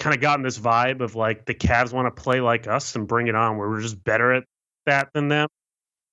[0.00, 3.06] kind of gotten this vibe of like the Cavs want to play like us and
[3.06, 3.58] bring it on.
[3.58, 4.44] Where we're just better at
[4.86, 5.48] that than them.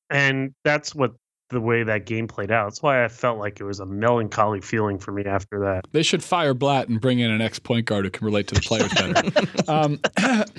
[0.09, 1.13] And that's what
[1.51, 4.61] the way that game played out that's why I felt like it was a melancholy
[4.61, 7.85] feeling for me after that They should fire Blatt and bring in an ex point
[7.85, 9.67] guard who can relate to the players better.
[9.71, 9.99] um,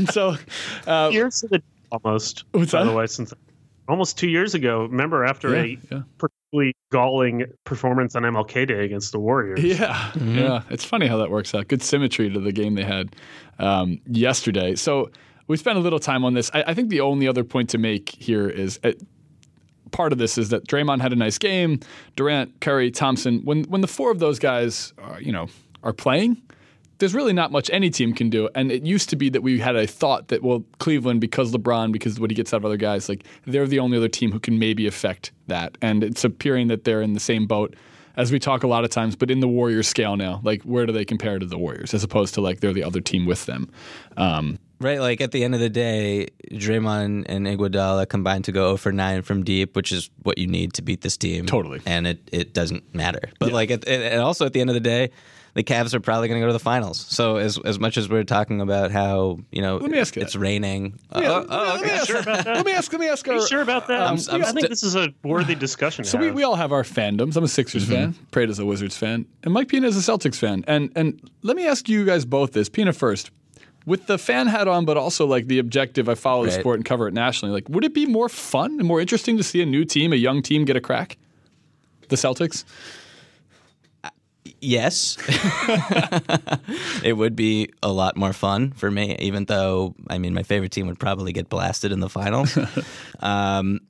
[0.11, 0.37] so,
[0.87, 2.45] uh, years to the almost.
[2.53, 2.91] What's by that?
[2.91, 3.33] the way, since
[3.89, 4.83] almost two years ago.
[4.83, 6.03] Remember after yeah, a yeah.
[6.19, 9.63] particularly galling performance on MLK Day against the Warriors.
[9.63, 10.63] Yeah, yeah.
[10.71, 11.69] It's funny how that works out.
[11.69, 13.15] Good symmetry to the game they had
[13.59, 14.75] um, yesterday.
[14.77, 15.11] So
[15.47, 16.51] we spent a little time on this.
[16.55, 18.93] I, I think the only other point to make here is uh,
[19.93, 21.81] part of this is that Draymond had a nice game.
[22.17, 23.41] Durant, Curry, Thompson.
[23.45, 25.49] When when the four of those guys, are, you know,
[25.83, 26.43] are playing.
[26.99, 28.49] There's really not much any team can do.
[28.55, 31.91] And it used to be that we had a thought that, well, Cleveland, because LeBron,
[31.91, 34.39] because what he gets out of other guys, like they're the only other team who
[34.39, 35.77] can maybe affect that.
[35.83, 37.75] And it's appearing that they're in the same boat
[38.17, 40.87] as we talk a lot of times, but in the Warriors scale now, like where
[40.87, 43.47] do they compare to the Warriors as opposed to like they're the other team with
[43.47, 43.71] them?
[44.17, 48.71] Um, Right, like at the end of the day, Draymond and Iguodala combined to go
[48.71, 51.47] 0 for 9 from deep, which is what you need to beat this team.
[51.47, 51.81] Totally.
[51.87, 53.31] And it, it doesn't matter.
[53.39, 55.11] But like, at, and also at the end of the day,
[55.55, 57.05] the Cavs are probably going to go to the finals.
[57.09, 60.23] So as as much as we're talking about how you know Let me ask you
[60.23, 60.39] it's that.
[60.39, 61.97] raining, Yeah, uh, oh, let me okay.
[61.97, 62.57] ask- Sure about that?
[62.57, 62.93] Let me ask.
[62.93, 63.29] Let me ask.
[63.29, 64.01] Are you sure about that?
[64.01, 66.05] I'm- um, I I'm think sti- this is a worthy discussion.
[66.05, 67.37] So we, we all have our fandoms.
[67.37, 67.93] I'm a Sixers mm-hmm.
[67.93, 68.15] fan.
[68.31, 70.65] Prade's a Wizards fan, and Mike Pina is a Celtics fan.
[70.67, 72.69] And and let me ask you guys both this.
[72.69, 73.31] Pina first,
[73.85, 76.09] with the fan hat on, but also like the objective.
[76.09, 77.53] I follow the sport and cover it nationally.
[77.53, 80.17] Like, would it be more fun and more interesting to see a new team, a
[80.17, 81.19] young team, get a crack?
[82.09, 82.65] The Celtics.
[84.63, 85.19] Yes.
[87.05, 90.71] it would be a lot more fun for me, even though, I mean, my favorite
[90.71, 92.57] team would probably get blasted in the finals.
[93.21, 93.81] um,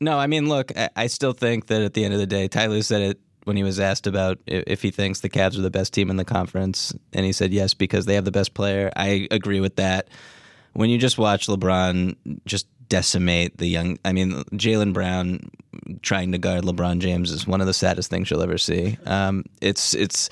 [0.00, 2.46] no, I mean, look, I, I still think that at the end of the day,
[2.46, 5.70] Tyler said it when he was asked about if he thinks the Cavs are the
[5.70, 8.92] best team in the conference, and he said yes because they have the best player.
[8.94, 10.08] I agree with that.
[10.74, 15.50] When you just watch LeBron just decimate the young, I mean, Jaylen Brown
[16.02, 18.98] trying to guard LeBron James is one of the saddest things you'll ever see.
[19.06, 20.30] Um, it's it's.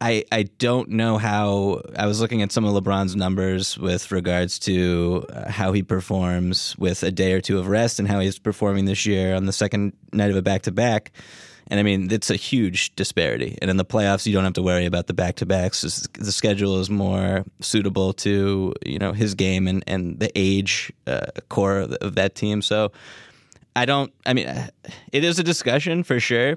[0.00, 4.58] I, I don't know how I was looking at some of LeBron's numbers with regards
[4.60, 8.38] to uh, how he performs with a day or two of rest and how he's
[8.38, 11.10] performing this year on the second night of a back to back.
[11.68, 13.58] And I mean, it's a huge disparity.
[13.62, 16.08] And in the playoffs, you don't have to worry about the back to backs.
[16.12, 21.26] The schedule is more suitable to you know his game and and the age uh,
[21.48, 22.60] core of, that team.
[22.60, 22.92] So
[23.74, 24.12] I don't.
[24.26, 24.48] I mean,
[25.12, 26.56] it is a discussion for sure,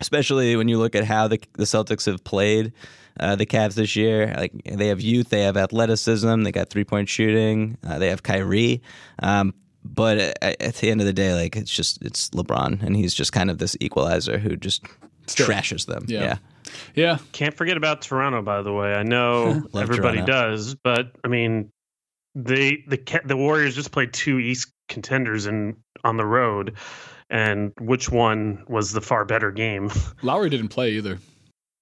[0.00, 2.72] especially when you look at how the the Celtics have played
[3.20, 4.34] uh, the Cavs this year.
[4.36, 8.22] Like they have youth, they have athleticism, they got three point shooting, uh, they have
[8.22, 8.82] Kyrie.
[9.22, 12.96] Um, but at, at the end of the day, like it's just it's LeBron, and
[12.96, 14.84] he's just kind of this equalizer who just
[15.26, 15.46] Still.
[15.46, 16.04] trashes them.
[16.08, 16.20] Yeah.
[16.22, 16.36] yeah.
[16.94, 17.18] Yeah.
[17.32, 18.94] Can't forget about Toronto, by the way.
[18.94, 20.32] I know everybody Toronto.
[20.32, 21.70] does, but I mean,
[22.34, 26.76] they the the Warriors just played two East contenders in on the road,
[27.30, 29.90] and which one was the far better game?
[30.22, 31.18] Lowry didn't play either.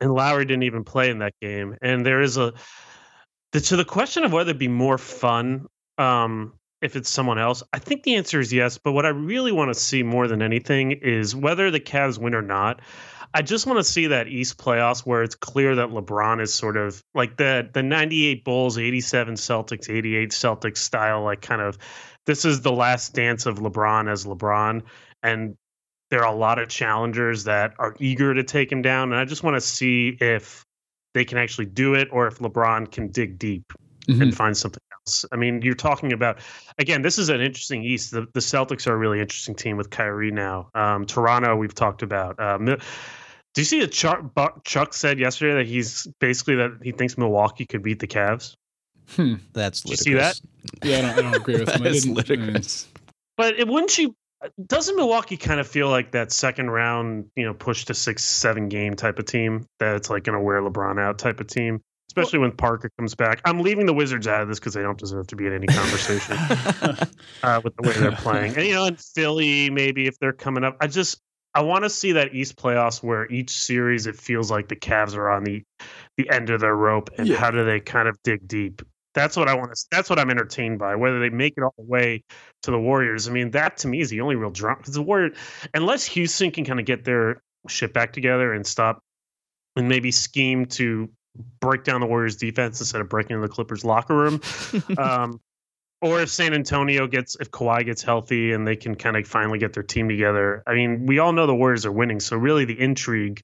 [0.01, 1.77] And Lowry didn't even play in that game.
[1.81, 2.53] And there is a
[3.53, 5.67] the, to the question of whether it'd be more fun
[5.99, 7.63] um, if it's someone else.
[7.73, 8.77] I think the answer is yes.
[8.79, 12.35] But what I really want to see more than anything is whether the Cavs win
[12.35, 12.81] or not.
[13.35, 16.77] I just want to see that East playoffs where it's clear that LeBron is sort
[16.77, 21.79] of like the the 98 Bulls, 87 Celtics, 88 Celtics style like kind of
[22.27, 24.83] this is the last dance of LeBron as LeBron
[25.23, 25.57] and
[26.11, 29.25] there are a lot of challengers that are eager to take him down and I
[29.25, 30.63] just want to see if
[31.15, 33.73] they can actually do it or if LeBron can dig deep
[34.09, 34.21] Mhm.
[34.21, 35.25] and find something else.
[35.33, 36.39] I mean, you're talking about
[36.79, 37.03] again.
[37.03, 38.11] This is an interesting East.
[38.13, 40.71] The, the Celtics are a really interesting team with Kyrie now.
[40.75, 42.39] Um, Toronto, we've talked about.
[42.41, 42.77] Uh, Mi-
[43.55, 47.19] do you see that Chuck, Bu- Chuck said yesterday that he's basically that he thinks
[47.19, 48.55] Milwaukee could beat the Cavs?
[49.11, 49.35] Hmm.
[49.53, 50.41] That's Did you see that?
[50.83, 51.83] Yeah, I don't, I don't agree with him.
[51.83, 52.89] I That is didn't- ludicrous.
[53.37, 54.15] But it, wouldn't you?
[54.67, 58.69] Doesn't Milwaukee kind of feel like that second round, you know, push to six, seven
[58.69, 61.81] game type of team that's like going to wear LeBron out type of team?
[62.13, 63.41] Especially when Parker comes back.
[63.47, 65.67] I'm leaving the Wizards out of this because they don't deserve to be in any
[65.67, 66.37] conversation.
[67.43, 68.55] uh, with the way they're playing.
[68.55, 71.23] And you know, in Philly, maybe if they're coming up, I just
[71.55, 75.17] I want to see that East playoffs where each series it feels like the Cavs
[75.17, 75.63] are on the
[76.19, 77.39] the end of their rope, and Yeah.
[77.39, 78.83] how do they kind of dig deep?
[79.15, 79.83] That's what I want to.
[79.91, 80.97] That's what I'm entertained by.
[80.97, 82.25] Whether they make it all the way
[82.65, 84.81] to the Warriors, I mean, that to me is the only real drama.
[84.81, 85.35] Because the Warriors,
[85.73, 89.01] unless Houston can kind of get their shit back together and stop,
[89.77, 91.09] and maybe scheme to
[91.61, 94.41] break down the Warriors' defense instead of breaking into the Clippers' locker room,
[94.99, 95.41] um,
[96.01, 99.59] or if San Antonio gets if Kawhi gets healthy and they can kind of finally
[99.59, 100.63] get their team together.
[100.67, 103.43] I mean, we all know the Warriors are winning, so really the intrigue,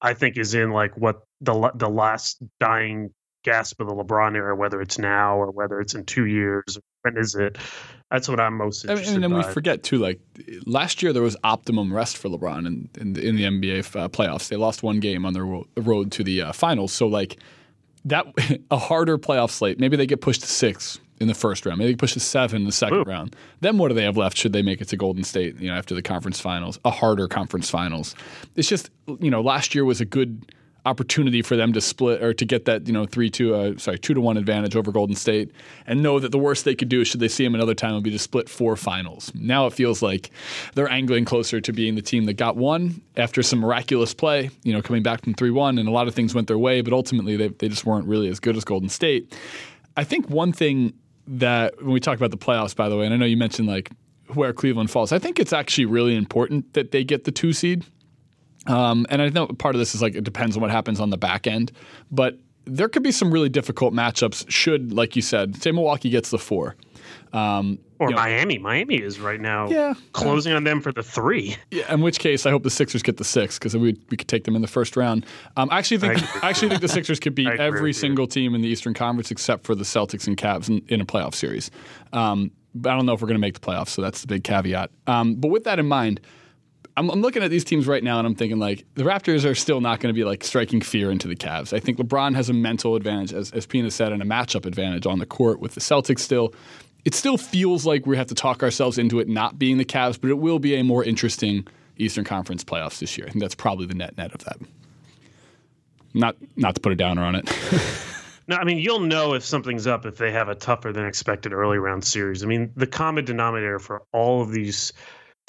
[0.00, 3.10] I think, is in like what the the last dying
[3.44, 6.78] gasp of the LeBron era, whether it's now or whether it's in two years.
[7.02, 7.58] When is it?
[8.10, 9.98] That's what I'm most I mean, interested and then we forget too.
[9.98, 10.18] Like
[10.64, 14.08] last year, there was optimum rest for LeBron in in the, in the NBA uh,
[14.08, 14.48] playoffs.
[14.48, 16.92] They lost one game on their ro- road to the uh, finals.
[16.92, 17.38] So like
[18.06, 18.26] that,
[18.70, 19.78] a harder playoff slate.
[19.78, 21.78] Maybe they get pushed to six in the first round.
[21.78, 23.02] Maybe they get pushed to seven in the second Ooh.
[23.02, 23.36] round.
[23.60, 24.38] Then what do they have left?
[24.38, 25.60] Should they make it to Golden State?
[25.60, 28.14] You know, after the conference finals, a harder conference finals.
[28.56, 28.90] It's just
[29.20, 30.50] you know, last year was a good
[30.86, 33.98] opportunity for them to split or to get that you know three to uh, sorry
[33.98, 35.50] two to one advantage over Golden State
[35.86, 38.04] and know that the worst they could do should they see them another time would
[38.04, 39.32] be to split four finals.
[39.34, 40.30] Now it feels like
[40.74, 44.72] they're angling closer to being the team that got one after some miraculous play, you
[44.72, 46.92] know, coming back from three one and a lot of things went their way, but
[46.92, 49.36] ultimately they they just weren't really as good as Golden State.
[49.96, 50.94] I think one thing
[51.26, 53.68] that when we talk about the playoffs, by the way, and I know you mentioned
[53.68, 53.90] like
[54.34, 57.84] where Cleveland falls, I think it's actually really important that they get the two seed.
[58.68, 61.10] Um, and I know part of this is like it depends on what happens on
[61.10, 61.72] the back end,
[62.10, 64.44] but there could be some really difficult matchups.
[64.50, 66.76] Should, like you said, say Milwaukee gets the four,
[67.32, 68.58] um, or you know- Miami.
[68.58, 69.94] Miami is right now Yeah.
[70.12, 71.56] closing on them for the three.
[71.70, 74.28] yeah, in which case I hope the Sixers get the six because we we could
[74.28, 75.24] take them in the first round.
[75.56, 76.40] Um, I actually think I.
[76.46, 77.94] I actually think the Sixers could beat every you.
[77.94, 81.06] single team in the Eastern Conference except for the Celtics and Cavs in, in a
[81.06, 81.70] playoff series.
[82.12, 84.26] Um, but I don't know if we're going to make the playoffs, so that's the
[84.26, 84.90] big caveat.
[85.06, 86.20] Um, but with that in mind.
[86.98, 89.54] I'm, I'm looking at these teams right now and I'm thinking like the Raptors are
[89.54, 91.72] still not going to be like striking fear into the Cavs.
[91.72, 95.06] I think LeBron has a mental advantage, as, as Pina said, and a matchup advantage
[95.06, 96.52] on the court with the Celtics still.
[97.04, 100.20] It still feels like we have to talk ourselves into it not being the Cavs,
[100.20, 103.28] but it will be a more interesting Eastern Conference playoffs this year.
[103.28, 104.58] I think that's probably the net net of that.
[106.14, 107.48] Not not to put a downer on it.
[108.48, 111.52] No, I mean you'll know if something's up if they have a tougher than expected
[111.52, 112.42] early round series.
[112.42, 114.94] I mean the common denominator for all of these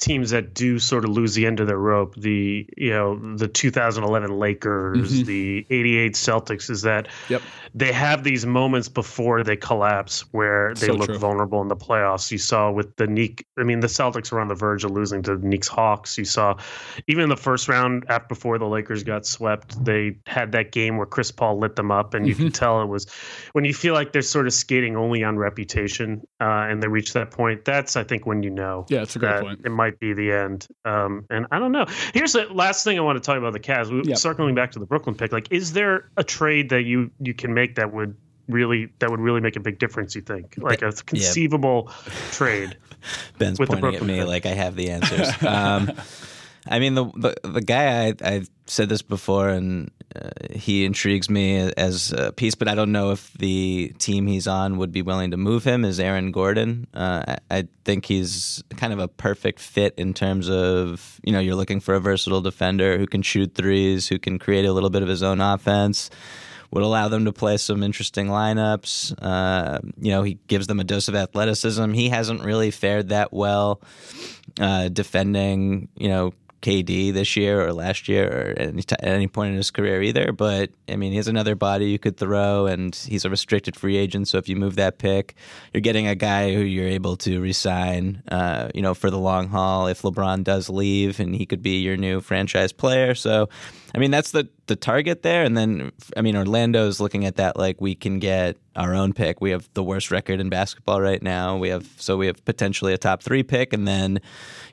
[0.00, 3.46] teams that do sort of lose the end of their rope, the you know the
[3.48, 7.42] 2011 Lakers, the 88 Celtics, is that Yep.
[7.74, 11.18] they have these moments before they collapse where they So look true.
[11.18, 12.30] vulnerable in the playoffs.
[12.32, 15.22] You saw with the Neek, I mean the Celtics were on the verge of losing
[15.24, 16.16] to the Knicks Hawks.
[16.18, 16.56] You saw
[17.06, 20.96] even in the first round after before the Lakers got swept, they had that game
[20.96, 22.44] where Chris Paul lit them up, and you Mm-hmm.
[22.44, 23.06] can tell it was
[23.52, 27.12] when you feel like they're sort of skating only on reputation, uh, and they reach
[27.12, 27.64] that point.
[27.64, 28.86] That's I think when you know.
[28.88, 29.60] Yeah, it's a great point.
[29.64, 30.68] It might be the end.
[30.84, 31.86] Um, and I don't know.
[32.14, 33.90] Here's the last thing I want to talk about the Cavs.
[33.90, 34.18] We, Yep.
[34.18, 37.52] Circling back to the Brooklyn pick, like, is there a trade that you you can
[37.54, 38.16] make that would
[38.48, 40.14] really that would really make a big difference?
[40.14, 41.90] You think like a conceivable
[42.30, 42.76] trade?
[43.38, 44.28] Ben's with the pointing at me pick.
[44.28, 45.42] like I have the answers.
[45.42, 45.92] um,
[46.68, 51.30] I mean, the the, the guy I I've said this before, and uh, he intrigues
[51.30, 55.02] me as a piece, but I don't know if the team he's on would be
[55.02, 55.84] willing to move him.
[55.84, 56.86] Is Aaron Gordon?
[56.92, 61.54] Uh, I, think he's kind of a perfect fit in terms of you know you're
[61.54, 65.02] looking for a versatile defender who can shoot threes, who can create a little bit
[65.02, 66.10] of his own offense
[66.70, 69.12] would allow them to play some interesting lineups.
[69.20, 71.92] Uh, you know, he gives them a dose of athleticism.
[71.92, 73.80] He hasn't really fared that well
[74.60, 79.08] uh, defending, you know, KD this year or last year or at any, t- at
[79.08, 80.32] any point in his career either.
[80.32, 83.96] But I mean, he has another body you could throw, and he's a restricted free
[83.96, 84.28] agent.
[84.28, 85.34] So if you move that pick,
[85.72, 89.48] you're getting a guy who you're able to resign, uh, you know, for the long
[89.48, 89.86] haul.
[89.86, 93.14] If LeBron does leave, and he could be your new franchise player.
[93.14, 93.48] So,
[93.94, 95.42] I mean, that's the the target there.
[95.42, 99.40] And then, I mean, Orlando's looking at that like we can get our own pick.
[99.40, 101.58] We have the worst record in basketball right now.
[101.58, 104.20] We have so we have potentially a top three pick, and then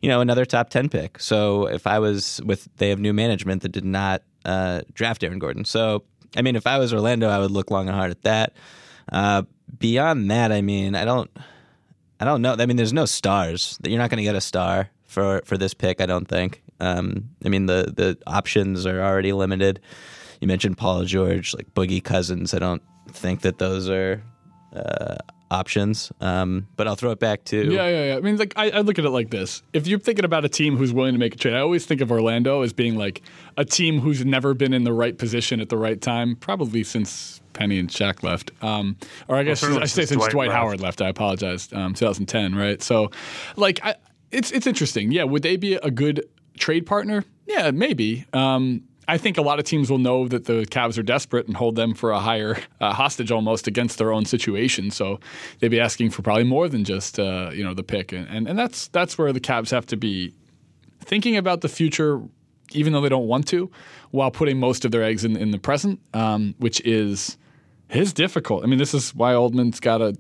[0.02, 1.20] you know another top ten pick.
[1.20, 5.40] So if I was with they have new management that did not uh, draft Aaron
[5.40, 5.66] Gordon.
[5.66, 6.04] So
[6.38, 8.54] I mean, if I was Orlando, I would look long and hard at that.
[9.12, 9.44] Uh,
[9.80, 11.30] beyond that, I mean, I don't,
[12.20, 12.56] I don't know.
[12.58, 13.80] I mean, there's no stars.
[13.84, 16.00] You're not going to get a star for for this pick.
[16.00, 16.62] I don't think.
[16.80, 19.80] Um, I mean, the the options are already limited.
[20.42, 22.54] You mentioned Paul George, like Boogie Cousins.
[22.54, 24.22] I don't think that those are
[24.74, 25.16] uh,
[25.50, 26.12] options.
[26.22, 28.18] Um, but I'll throw it back to Yeah, yeah, yeah.
[28.18, 30.50] I mean, like I, I look at it like this: if you're thinking about a
[30.50, 33.22] team who's willing to make a trade, I always think of Orlando as being like
[33.58, 37.42] a team who's never been in the right position at the right time, probably since
[37.54, 40.50] Penny and Shaq left, um, or I guess certainly I say since since Dwight Dwight,
[40.50, 40.58] left.
[40.58, 41.02] Howard left.
[41.02, 42.82] I apologize, um, 2010, right?
[42.82, 43.12] So,
[43.56, 43.96] like, I,
[44.32, 45.12] it's it's interesting.
[45.12, 47.24] Yeah, would they be a good trade partner?
[47.46, 48.26] Yeah, maybe.
[48.34, 51.56] Um, I think a lot of teams will know that the Cavs are desperate and
[51.56, 54.92] hold them for a higher uh, hostage almost against their own situation.
[54.92, 55.20] So
[55.60, 58.48] they'd be asking for probably more than just uh, you know the pick, and, and
[58.48, 60.34] and that's that's where the Cavs have to be
[61.00, 62.22] thinking about the future,
[62.74, 63.72] even though they don't want to,
[64.12, 67.38] while putting most of their eggs in, in the present, um, which is
[67.90, 68.64] is difficult.
[68.64, 70.16] I mean, this is why Altman's got a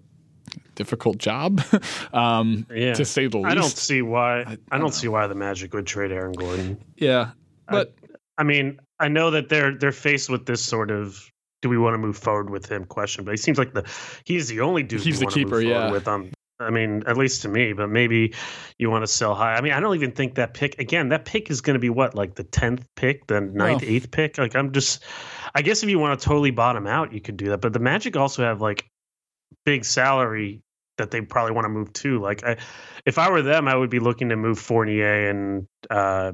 [0.77, 1.61] difficult job,
[2.13, 2.93] um, Yeah.
[2.93, 3.49] to say the least.
[3.49, 4.57] I don't see why.
[4.71, 6.77] I, don't see why the Magic would trade Aaron Gordon.
[6.95, 7.31] yeah,
[7.69, 7.93] but
[8.37, 11.29] I mean, I know that they're they're faced with this sort of
[11.63, 13.83] do we want to move forward with him question, but he seems like the
[14.25, 15.91] he's the only dude He's the keeper, yeah.
[15.91, 18.33] With on, I mean, at least to me, but maybe
[18.77, 19.55] you want to sell high.
[19.55, 21.09] I mean, I don't even think that pick again.
[21.09, 24.11] That pick is going to be what like the tenth pick, the ninth, Well- eighth
[24.11, 24.37] pick.
[24.37, 25.03] Like I'm just,
[25.55, 27.61] I guess if you want to totally bottom out, you could do that.
[27.61, 28.85] But the Magic also have like
[29.65, 30.61] big salary
[30.97, 32.19] that they probably want to move to.
[32.19, 32.57] Like, I,
[33.05, 36.33] if I were them, I would be looking to move Fournier and uh,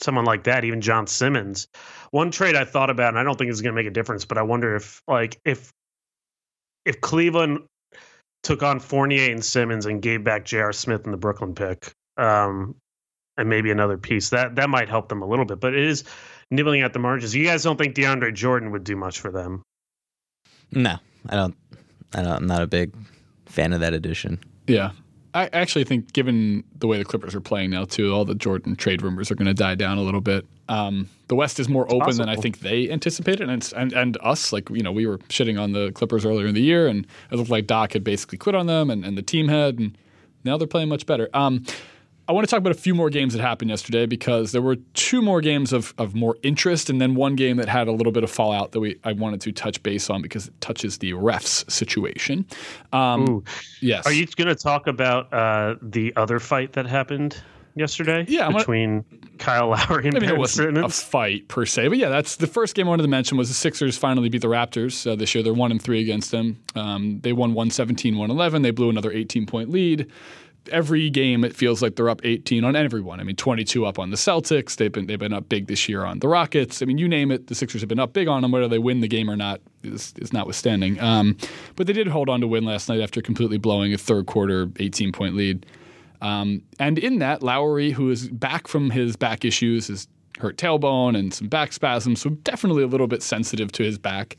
[0.00, 1.68] someone like that, even John Simmons.
[2.10, 4.24] One trade I thought about, and I don't think it's going to make a difference,
[4.24, 5.72] but I wonder if, like, if
[6.84, 7.60] if Cleveland
[8.42, 10.72] took on Fournier and Simmons and gave back J.R.
[10.72, 12.76] Smith and the Brooklyn pick, um,
[13.36, 15.60] and maybe another piece, that that might help them a little bit.
[15.60, 16.04] But it is
[16.50, 17.34] nibbling at the margins.
[17.34, 19.62] You guys don't think DeAndre Jordan would do much for them?
[20.70, 21.56] no, I don't.
[22.14, 22.32] I don't.
[22.32, 22.94] I'm not a big
[23.48, 24.38] fan of that addition.
[24.66, 24.90] Yeah.
[25.34, 28.74] I actually think, given the way the Clippers are playing now, too, all the Jordan
[28.76, 30.46] trade rumors are going to die down a little bit.
[30.70, 34.16] Um, the West is more open than I think they anticipated, and, it's- and and
[34.22, 37.06] us, like you know, we were shitting on the Clippers earlier in the year, and
[37.30, 39.96] it looked like Doc had basically quit on them, and, and the team had, and
[40.44, 41.28] now they're playing much better.
[41.34, 41.64] Um,
[42.28, 44.76] I want to talk about a few more games that happened yesterday because there were
[44.92, 48.12] two more games of, of more interest, and then one game that had a little
[48.12, 51.12] bit of fallout that we I wanted to touch base on because it touches the
[51.12, 52.46] refs situation.
[52.92, 53.44] Um,
[53.80, 57.40] yes, Are you going to talk about uh, the other fight that happened
[57.74, 58.26] yesterday?
[58.28, 59.04] Yeah, I'm gonna- between
[59.38, 62.46] Kyle Lowry and I mean, it wasn't a fight per se, but yeah, that's the
[62.46, 65.34] first game I wanted to mention was the Sixers finally beat the Raptors uh, this
[65.34, 65.42] year.
[65.42, 66.62] They're one and three against them.
[66.74, 68.60] Um, they won 117, 111.
[68.60, 70.10] They blew another 18 point lead.
[70.70, 73.20] Every game, it feels like they're up 18 on everyone.
[73.20, 74.76] I mean, 22 up on the Celtics.
[74.76, 76.82] They've been they've been up big this year on the Rockets.
[76.82, 78.52] I mean, you name it, the Sixers have been up big on them.
[78.52, 81.00] Whether they win the game or not is, is notwithstanding.
[81.00, 81.36] Um,
[81.76, 84.68] but they did hold on to win last night after completely blowing a third quarter
[84.78, 85.64] 18 point lead.
[86.20, 91.16] Um, and in that, Lowry, who is back from his back issues, his hurt tailbone
[91.18, 94.36] and some back spasms, so definitely a little bit sensitive to his back,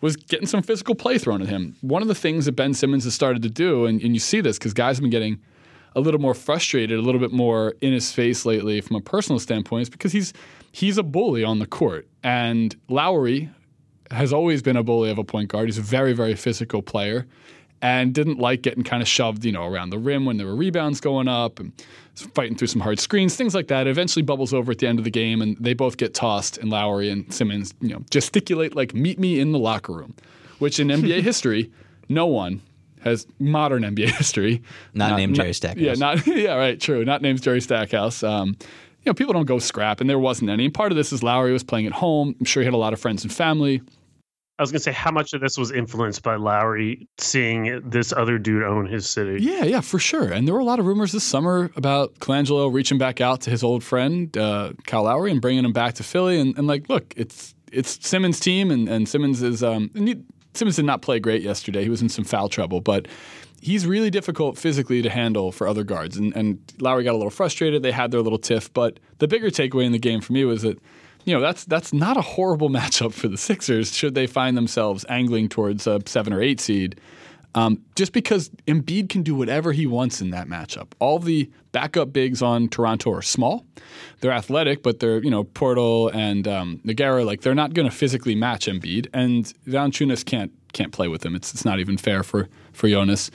[0.00, 1.76] was getting some physical play thrown at him.
[1.80, 4.40] One of the things that Ben Simmons has started to do, and, and you see
[4.40, 5.40] this because guys have been getting
[5.94, 9.38] a little more frustrated, a little bit more in his face lately from a personal
[9.38, 10.32] standpoint, is because he's
[10.72, 12.06] he's a bully on the court.
[12.22, 13.50] And Lowry
[14.10, 15.66] has always been a bully of a point guard.
[15.66, 17.26] He's a very, very physical player
[17.80, 20.54] and didn't like getting kind of shoved, you know, around the rim when there were
[20.54, 21.72] rebounds going up and
[22.34, 23.86] fighting through some hard screens, things like that.
[23.86, 26.58] It eventually bubbles over at the end of the game and they both get tossed
[26.58, 30.14] and Lowry and Simmons, you know, gesticulate like meet me in the locker room,
[30.60, 31.72] which in NBA history,
[32.08, 32.62] no one
[33.02, 34.62] has modern NBA history.
[34.94, 35.82] Not named Jerry Stackhouse.
[35.82, 37.04] Yeah, not yeah, right, true.
[37.04, 38.22] Not named Jerry Stackhouse.
[38.22, 38.56] Um,
[39.04, 40.66] you know, people don't go scrap, and there wasn't any.
[40.66, 42.36] And part of this is Lowry was playing at home.
[42.38, 43.82] I'm sure he had a lot of friends and family.
[44.58, 48.38] I was gonna say how much of this was influenced by Lowry seeing this other
[48.38, 49.42] dude own his city.
[49.42, 50.30] Yeah, yeah, for sure.
[50.30, 53.50] And there were a lot of rumors this summer about Colangelo reaching back out to
[53.50, 56.38] his old friend uh, Kyle Lowry and bringing him back to Philly.
[56.38, 60.22] And, and like, look, it's it's Simmons' team, and, and Simmons is um, and he,
[60.54, 61.82] Simmons did not play great yesterday.
[61.82, 63.08] He was in some foul trouble, but
[63.60, 66.16] he's really difficult physically to handle for other guards.
[66.16, 67.82] And, and Lowry got a little frustrated.
[67.82, 70.62] They had their little tiff, but the bigger takeaway in the game for me was
[70.62, 70.78] that
[71.24, 75.06] you know that's that's not a horrible matchup for the Sixers should they find themselves
[75.08, 77.00] angling towards a seven or eight seed.
[77.54, 80.92] Um, just because Embiid can do whatever he wants in that matchup.
[80.98, 83.66] All the backup bigs on Toronto are small.
[84.20, 87.94] They're athletic, but they're you know Poeltl and um, Nogueira like they're not going to
[87.94, 91.34] physically match Embiid, and Valanciunas can't can't play with him.
[91.34, 93.30] It's it's not even fair for for Jonas.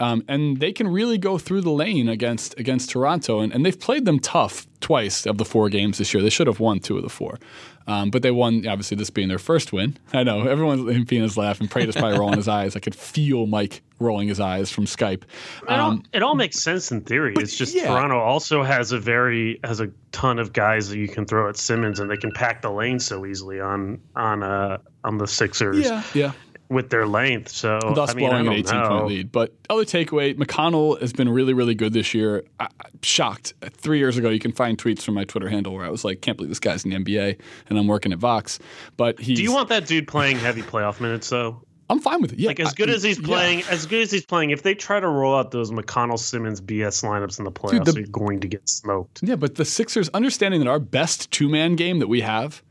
[0.00, 3.78] Um, and they can really go through the lane against against Toronto, and, and they've
[3.78, 6.22] played them tough twice of the four games this year.
[6.22, 7.38] They should have won two of the four.
[7.86, 9.96] Um, but they won, obviously, this being their first win.
[10.12, 11.68] I know everyone's in Phoenix laughing.
[11.68, 12.76] Prada's probably rolling his eyes.
[12.76, 15.22] I could feel Mike rolling his eyes from Skype.
[15.62, 17.34] It all, it all makes sense in theory.
[17.36, 17.86] It's just yeah.
[17.86, 21.56] Toronto also has a very has a ton of guys that you can throw at
[21.56, 25.84] Simmons, and they can pack the lane so easily on on uh on the Sixers.
[25.84, 26.32] Yeah, yeah
[26.72, 27.48] with their length.
[27.50, 28.88] So thus I mean, blowing I an 18 know.
[28.88, 29.32] point lead.
[29.32, 32.44] But other takeaway, McConnell has been really, really good this year.
[32.58, 32.68] I,
[33.02, 33.54] shocked.
[33.72, 36.20] Three years ago, you can find tweets from my Twitter handle where I was like,
[36.20, 38.58] "Can't believe this guy's in the NBA," and I'm working at Vox.
[38.96, 41.62] But he's, Do you want that dude playing heavy playoff minutes though?
[41.90, 42.38] I'm fine with it.
[42.38, 43.26] Yeah, Like as good I- as he's yeah.
[43.26, 46.58] playing, as good as he's playing, if they try to roll out those McConnell Simmons
[46.60, 49.20] BS lineups in the playoffs, the- they're going to get smoked.
[49.22, 52.62] Yeah, but the Sixers understanding that our best two man game that we have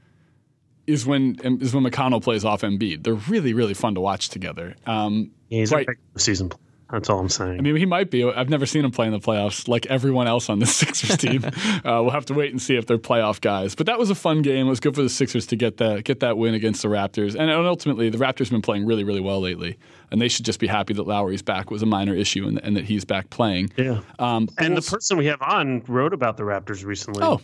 [0.91, 3.03] is when is when McConnell plays off Embiid.
[3.03, 4.75] They're really, really fun to watch together.
[4.85, 5.87] Um, He's Right.
[6.15, 6.49] a season.
[6.49, 6.59] player.
[6.91, 7.57] That's all I'm saying.
[7.57, 8.21] I mean, he might be.
[8.29, 11.45] I've never seen him play in the playoffs like everyone else on the Sixers team.
[11.45, 13.75] uh, we'll have to wait and see if they're playoff guys.
[13.75, 14.67] But that was a fun game.
[14.67, 17.33] It was good for the Sixers to get that get that win against the Raptors.
[17.39, 19.77] And ultimately, the Raptors have been playing really, really well lately.
[20.11, 22.75] And they should just be happy that Lowry's back was a minor issue and, and
[22.75, 23.71] that he's back playing.
[23.77, 24.01] yeah.
[24.19, 27.23] Um, And the person we have on wrote about the Raptors recently.
[27.23, 27.39] oh,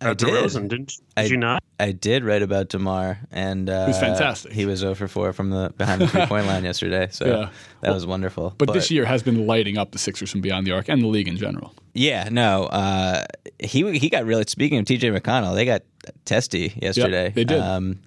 [0.00, 0.28] I uh, did.
[0.28, 1.62] DeRozan, didn't, did I- you not?
[1.78, 4.50] I did write about Demar, and uh, was fantastic.
[4.52, 7.48] He was 0 for 4 from the behind the three point line yesterday, so Yeah.
[7.82, 8.54] that was wonderful.
[8.56, 11.06] but, this year has been lighting up the Sixers from beyond the arc and the
[11.06, 11.74] league in general.
[11.92, 13.24] yeah, no, uh,
[13.58, 14.44] he he got really.
[14.48, 15.10] Speaking of T.J.
[15.10, 15.82] McConnell, they got
[16.24, 17.30] testy yesterday.
[17.34, 17.60] they did.
[17.60, 18.00] Um,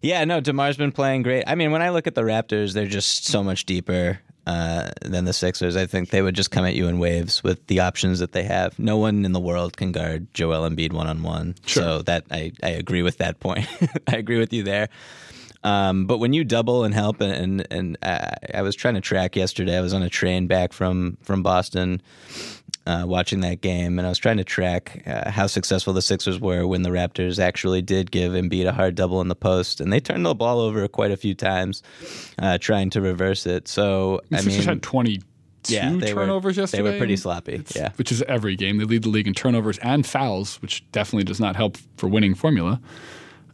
[0.00, 1.42] yeah, no, Demar's been playing great.
[1.48, 5.24] I mean, when I look at the Raptors, they're just so much deeper uh, than
[5.24, 5.76] the Sixers.
[5.76, 8.44] I think they would just come at you in waves with the options that they
[8.44, 8.78] have.
[8.78, 11.54] No one in the world can guard Joel Embiid one on one.
[11.66, 13.66] So that I, I agree with that point.
[14.06, 14.88] I agree with you there.
[15.64, 19.00] Um, but when you double and help, and and, and I, I was trying to
[19.00, 19.76] track yesterday.
[19.76, 22.00] I was on a train back from from Boston,
[22.86, 26.40] uh, watching that game, and I was trying to track uh, how successful the Sixers
[26.40, 29.92] were when the Raptors actually did give Embiid a hard double in the post, and
[29.92, 31.82] they turned the ball over quite a few times,
[32.38, 33.68] uh, trying to reverse it.
[33.68, 35.26] So The I Sixers mean, had 22
[35.68, 36.82] yeah, they turnovers were, yesterday.
[36.82, 37.62] They were pretty sloppy.
[37.74, 37.90] Yeah.
[37.96, 38.78] Which is every game.
[38.78, 42.34] They lead the league in turnovers and fouls, which definitely does not help for winning
[42.34, 42.80] formula.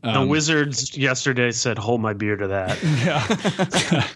[0.02, 2.78] The Wizards yesterday said, "Hold my beer to that."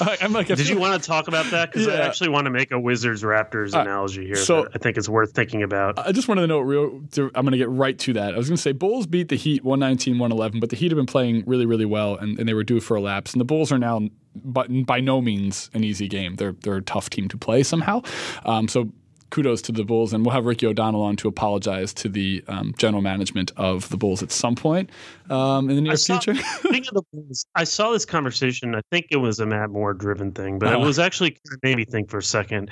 [0.00, 1.70] Yeah, I'm like, Did you want to talk about that?
[1.72, 4.36] Because I actually want to make a Wizards Raptors analogy here.
[4.36, 5.98] so- that I think it's worth thinking about.
[5.98, 7.02] I just wanted to know real.
[7.12, 8.34] To, I'm going to get right to that.
[8.34, 10.96] I was going to say Bulls beat the Heat 119 111, but the Heat have
[10.96, 13.32] been playing really, really well, and, and they were due for a lapse.
[13.32, 14.00] And the Bulls are now,
[14.34, 16.36] but by no means an easy game.
[16.36, 18.02] They're they're a tough team to play somehow.
[18.44, 18.90] Um, so
[19.30, 22.74] kudos to the Bulls, and we'll have Ricky O'Donnell on to apologize to the um,
[22.78, 24.90] general management of the Bulls at some point
[25.30, 26.40] um, in the near I saw- future.
[26.62, 28.74] The Bulls, I saw this conversation.
[28.74, 30.82] I think it was a Matt Moore driven thing, but Oh.
[30.82, 32.70] it was actually kind of made me think for a second.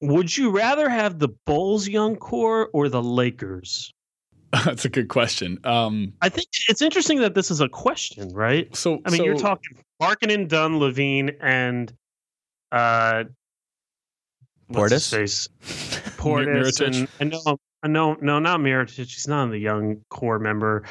[0.00, 3.92] Would you rather have the Bulls young core or the Lakers?
[4.64, 5.58] That's a good question.
[5.64, 8.74] Um, I think it's interesting that this is a question, right?
[8.74, 11.92] so I mean, you're so- talking Markkanen, Dunn, LaVine, and
[12.72, 13.24] uh,
[14.72, 15.10] Portis?
[15.10, 15.48] face?
[16.18, 18.96] Portis, and I know, I know, no, not Mirotic.
[18.96, 20.84] He's not the young core member.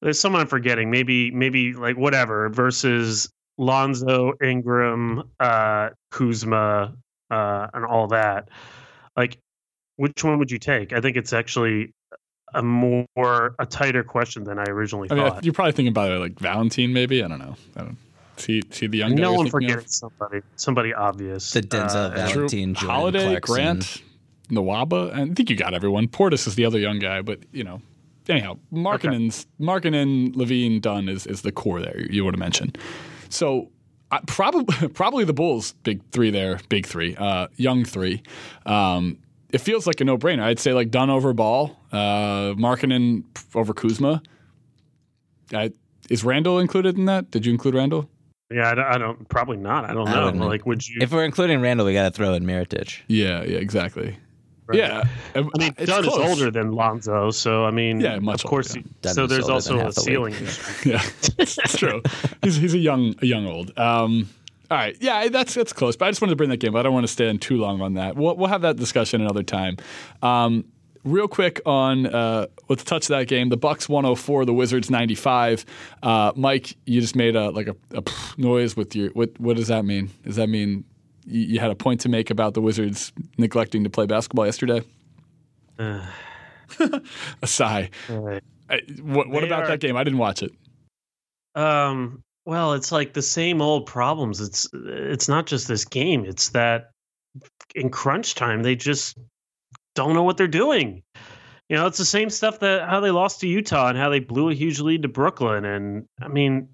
[0.00, 0.90] There's someone I'm forgetting.
[0.90, 6.94] Maybe, maybe like whatever versus Lonzo, Ingram, uh, Kuzma,
[7.30, 8.48] uh, and all that.
[9.16, 9.38] Like,
[9.96, 10.92] which one would you take?
[10.92, 11.92] I think it's actually
[12.54, 15.44] a more a tighter question than I originally I mean, thought.
[15.44, 17.22] you're probably thinking about it like Valentine, maybe.
[17.22, 17.54] I don't know.
[17.76, 17.96] I don't
[18.40, 19.22] see see the young guy.
[19.22, 19.76] no you're one thinking of?
[19.76, 20.40] forgets somebody.
[20.56, 21.50] Somebody obvious.
[21.52, 22.48] The Denzel Uh, True.
[22.48, 23.54] Valentine, Jordan Holiday, Clarkson.
[23.54, 24.02] Grant,
[24.50, 25.12] Nwaba.
[25.14, 26.08] I think you got everyone.
[26.08, 27.80] Portis is the other young guy, but you know.
[28.28, 31.98] Anyhow, Markkanen's Markkanen, LaVine, Dunn is is the core there.
[31.98, 32.78] You, you would have mentioned.
[33.28, 33.70] So
[34.12, 38.22] I, probably probably the Bulls big three there, big three, uh, young three.
[38.66, 39.18] Um,
[39.50, 40.42] it feels like a no brainer.
[40.42, 43.24] I'd say like Dunn over Ball, uh, Markkanen
[43.54, 44.22] over Kuzma.
[45.52, 45.72] I,
[46.08, 47.30] is Randle included in that?
[47.32, 48.08] Did you include Randle?
[48.50, 49.84] Yeah, I don't, I don't probably not.
[49.88, 50.24] I don't I know.
[50.26, 50.44] wouldn't.
[50.44, 50.98] like, would you?
[51.00, 52.98] If we're including Randle, we got to throw in Mirotic.
[53.06, 54.16] Yeah, yeah, exactly.
[54.66, 54.78] Right.
[54.78, 58.50] Yeah, I mean, it's Dunn is older than Lonzo, so I mean, Yeah, much of
[58.50, 58.70] course.
[58.76, 60.34] older, he- Dunn so there's also a ceiling.
[60.34, 60.48] league.
[60.84, 61.02] Yeah,
[61.38, 62.02] it's true.
[62.42, 63.76] He's, he's a young, a young old.
[63.78, 64.28] Um,
[64.70, 65.96] all right, yeah, that's that's close.
[65.96, 66.72] But I just wanted to bring that game.
[66.72, 68.14] But I don't want to stand too long on that.
[68.14, 69.76] We'll, we'll have that discussion another time.
[70.22, 70.64] Um,
[71.04, 73.48] real quick on uh, let's touch that game.
[73.48, 75.64] The Bucks 104, the Wizards 95.
[76.02, 78.02] Uh, Mike, you just made a like a, a
[78.36, 79.10] noise with your.
[79.10, 80.10] What what does that mean?
[80.24, 80.84] Does that mean
[81.24, 84.82] you, you had a point to make about the Wizards neglecting to play basketball yesterday?
[87.42, 87.90] a sigh.
[88.08, 88.42] Right.
[88.68, 89.96] I, what what about are- that game?
[89.96, 90.52] I didn't watch it.
[91.54, 94.40] Um, well, it's like the same old problems.
[94.40, 96.24] It's it's not just this game.
[96.24, 96.90] It's that
[97.74, 99.16] in crunch time they just
[99.94, 101.02] don't know what they're doing.
[101.68, 104.20] You know, it's the same stuff that how they lost to Utah and how they
[104.20, 105.64] blew a huge lead to Brooklyn.
[105.64, 106.68] And I mean,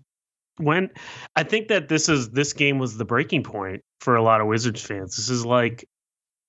[0.57, 0.91] when
[1.35, 4.47] I think that this is this game was the breaking point for a lot of
[4.47, 5.17] Wizards fans.
[5.17, 5.87] This is like,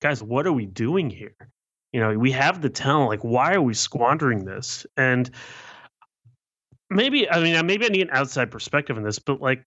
[0.02, 1.36] guys, what are we doing here?
[1.92, 3.10] You know, we have the talent.
[3.10, 4.86] Like, why are we squandering this?
[4.96, 5.30] And
[6.90, 9.64] maybe I mean maybe I need an outside perspective on this, but like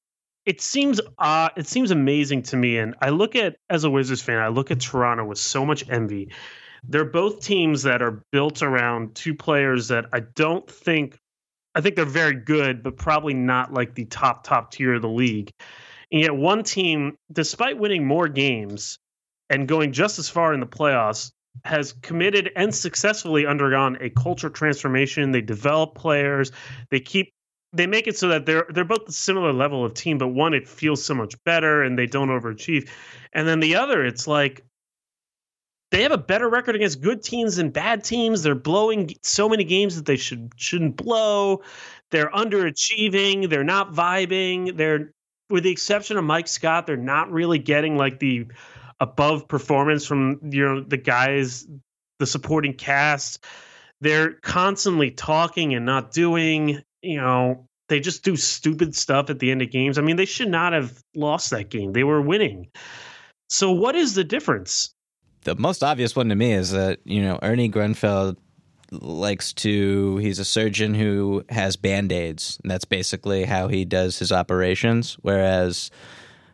[0.47, 2.79] it seems uh it seems amazing to me.
[2.79, 5.89] And I look at as a Wizards fan, I look at Toronto with so much
[5.89, 6.31] envy.
[6.85, 11.18] They're both teams that are built around two players that I don't think
[11.74, 15.09] I think they're very good, but probably not like the top top tier of the
[15.09, 15.53] league.
[16.11, 18.99] And yet one team, despite winning more games
[19.49, 21.31] and going just as far in the playoffs,
[21.64, 25.31] has committed and successfully undergone a culture transformation.
[25.31, 26.53] They develop players.
[26.91, 27.33] They keep
[27.72, 30.55] they make it so that they're they're both a similar level of team, but one
[30.55, 32.89] it feels so much better and they don't overachieve.
[33.33, 34.64] And then the other, it's like
[35.91, 38.43] they have a better record against good teams than bad teams.
[38.43, 41.62] They're blowing so many games that they should shouldn't blow.
[42.11, 43.49] They're underachieving.
[43.49, 44.76] They're not vibing.
[44.76, 45.12] They're
[45.51, 48.47] with the exception of Mike Scott, they're not really getting like the
[49.01, 51.66] above performance from you know the guys,
[52.18, 53.45] the supporting cast.
[54.01, 56.82] They're constantly talking and not doing.
[57.03, 59.99] You know, they just do stupid stuff at the end of games.
[59.99, 61.93] I mean, they should not have lost that game.
[61.93, 62.68] They were winning.
[63.49, 64.95] So, what is the difference?
[65.45, 68.36] The most obvious one to me is that you know Ernie Grunfeld
[68.91, 70.16] likes to.
[70.18, 72.59] He's a surgeon who has band aids.
[72.62, 75.16] And that's basically how he does his operations.
[75.22, 75.91] Whereas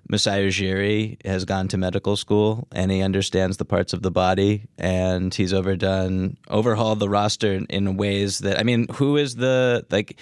[0.09, 4.69] Masai Ujiri has gone to medical school and he understands the parts of the body
[4.79, 9.85] and he's overdone overhauled the roster in, in ways that I mean, who is the
[9.91, 10.19] like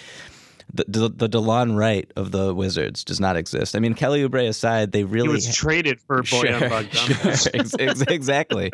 [0.74, 3.76] the the, the Delon Wright of the Wizards does not exist.
[3.76, 8.00] I mean, Kelly Oubre aside, they He really was traded for Bojan sure, ex- ex-
[8.02, 8.70] exactly.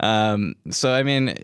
[0.00, 1.34] Um, so I mean,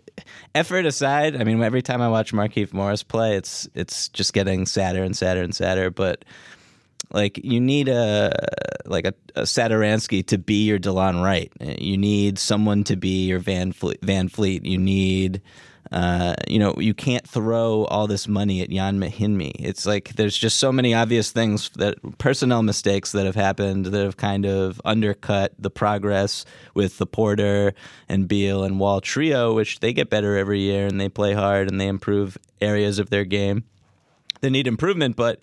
[0.53, 4.65] effort aside, I mean, every time I watch Markieff Morris play, it's it's just getting
[4.65, 5.89] sadder and sadder and sadder.
[5.89, 6.23] But
[7.11, 8.31] like, you need a
[8.85, 11.51] like a, a Satoransky to be your Delon Wright.
[11.59, 14.01] You need someone to be your VanVleet.
[14.01, 14.65] Van Fleet.
[14.65, 15.41] You need.
[15.91, 19.53] Uh, you know, you can't throw all this money at Ian Mahinmi.
[19.59, 24.03] It's like there's just so many obvious things that personnel mistakes that have happened that
[24.03, 27.73] have kind of undercut the progress with the Porter
[28.09, 31.69] and Beal and Wall trio, which they get better every year and they play hard
[31.69, 33.63] and they improve areas of their game.
[34.41, 35.39] They need improvement, but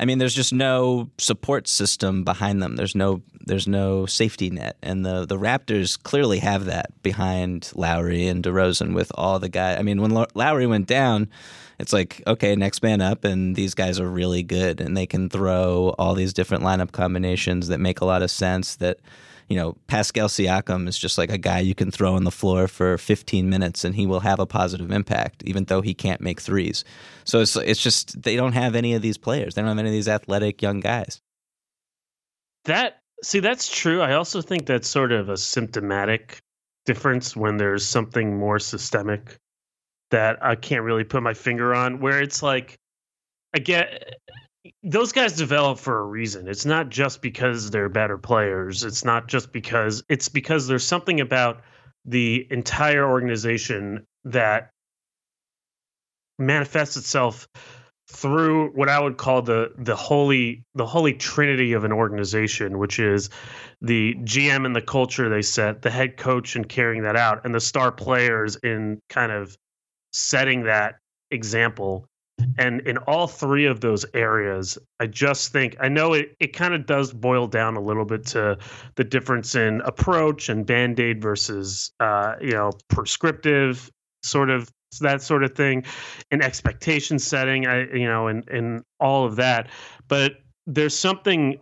[0.00, 2.76] I mean, there's just no support system behind them.
[2.76, 8.28] There's no there's no safety net, and the the Raptors clearly have that behind Lowry
[8.28, 9.78] and DeRozan with all the guys.
[9.78, 11.28] I mean, when Lowry went down,
[11.78, 15.28] it's like okay, next man up, and these guys are really good, and they can
[15.28, 18.76] throw all these different lineup combinations that make a lot of sense.
[18.76, 18.98] That
[19.48, 22.68] you know, Pascal Siakam is just like a guy you can throw on the floor
[22.68, 26.40] for 15 minutes and he will have a positive impact, even though he can't make
[26.40, 26.84] threes.
[27.24, 29.54] So it's it's just they don't have any of these players.
[29.54, 31.20] They don't have any of these athletic young guys.
[32.64, 34.02] That see, that's true.
[34.02, 36.38] I also think that's sort of a symptomatic
[36.84, 39.36] difference when there's something more systemic
[40.10, 42.00] that I can't really put my finger on.
[42.00, 42.76] Where it's like,
[43.54, 43.86] again,
[44.82, 46.48] those guys develop for a reason.
[46.48, 48.84] It's not just because they're better players.
[48.84, 51.62] It's not just because it's because there's something about
[52.04, 54.70] the entire organization that
[56.38, 57.48] manifests itself
[58.10, 62.98] through what I would call the the holy the holy trinity of an organization, which
[62.98, 63.28] is
[63.82, 67.54] the GM and the culture they set, the head coach and carrying that out, and
[67.54, 69.56] the star players in kind of
[70.12, 70.96] setting that
[71.30, 72.07] example.
[72.56, 76.74] And in all three of those areas, I just think I know it, it kind
[76.74, 78.58] of does boil down a little bit to
[78.96, 83.90] the difference in approach and band-aid versus uh, you know, prescriptive
[84.22, 84.70] sort of
[85.00, 85.84] that sort of thing
[86.30, 89.68] and expectation setting, I you know, and and all of that.
[90.08, 90.34] But
[90.66, 91.58] there's something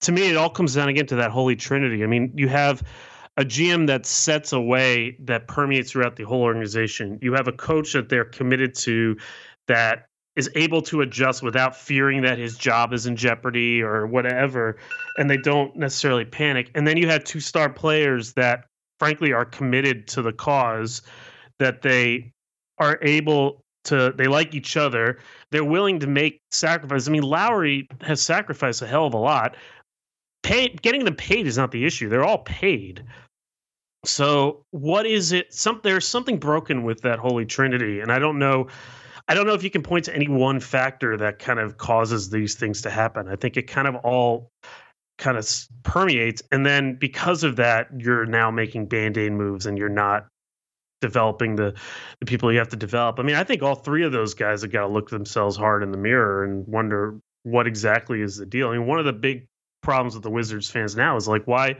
[0.00, 2.04] to me, it all comes down again to that holy trinity.
[2.04, 2.82] I mean, you have
[3.36, 7.18] a GM that sets a way that permeates throughout the whole organization.
[7.20, 9.16] You have a coach that they're committed to
[9.68, 10.06] that
[10.36, 14.76] is able to adjust without fearing that his job is in jeopardy or whatever,
[15.16, 16.70] and they don't necessarily panic.
[16.74, 18.66] And then you have two star players that,
[18.98, 21.02] frankly, are committed to the cause,
[21.58, 22.32] that they
[22.78, 25.18] are able to, they like each other.
[25.50, 27.08] They're willing to make sacrifices.
[27.08, 29.56] I mean, Lowry has sacrificed a hell of a lot.
[30.42, 32.10] Pay, getting them paid is not the issue.
[32.10, 33.02] They're all paid.
[34.04, 35.52] So what is it?
[35.52, 38.68] Some there's something broken with that Holy Trinity, and I don't know.
[39.28, 42.30] I don't know if you can point to any one factor that kind of causes
[42.30, 43.28] these things to happen.
[43.28, 44.50] I think it kind of all
[45.18, 45.48] kind of
[45.82, 50.26] permeates, and then because of that, you're now making band aid moves, and you're not
[51.00, 51.74] developing the
[52.20, 53.18] the people you have to develop.
[53.18, 55.82] I mean, I think all three of those guys have got to look themselves hard
[55.82, 58.68] in the mirror and wonder what exactly is the deal.
[58.68, 59.46] I mean, one of the big
[59.82, 61.76] problems with the Wizards fans now is like why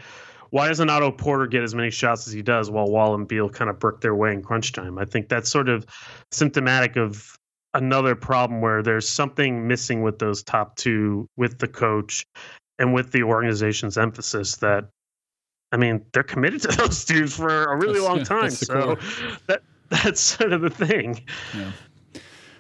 [0.50, 3.48] why doesn't Otto Porter get as many shots as he does while Wall and Beal
[3.48, 4.98] kind of brick their way in crunch time?
[4.98, 5.86] I think that's sort of
[6.30, 7.36] symptomatic of
[7.74, 12.24] another problem where there's something missing with those top two, with the coach
[12.78, 14.88] and with the organization's emphasis that
[15.72, 18.50] I mean, they're committed to those dudes for a really that's, long time.
[18.50, 18.96] so
[19.46, 21.24] that that's sort of the thing.
[21.54, 21.72] Yeah.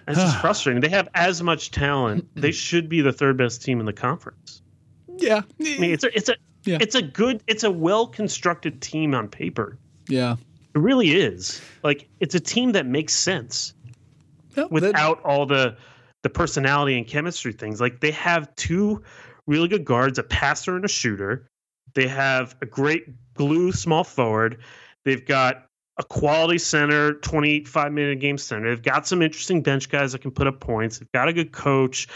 [0.08, 0.80] It's just frustrating.
[0.80, 2.28] They have as much talent.
[2.34, 4.62] They should be the third best team in the conference.
[5.18, 5.42] Yeah.
[5.60, 6.36] I mean, it's a, it's a
[6.66, 6.78] yeah.
[6.80, 9.78] It's a good, it's a well constructed team on paper.
[10.08, 10.36] Yeah.
[10.74, 11.62] It really is.
[11.82, 13.72] Like it's a team that makes sense
[14.56, 15.76] yep, without all the
[16.22, 17.80] the personality and chemistry things.
[17.80, 19.02] Like they have two
[19.46, 21.48] really good guards, a passer and a shooter.
[21.94, 23.04] They have a great
[23.34, 24.58] glue small forward.
[25.04, 25.66] They've got
[25.98, 28.68] a quality center, 25 minute game center.
[28.68, 30.98] They've got some interesting bench guys that can put up points.
[30.98, 32.08] They've got a good coach.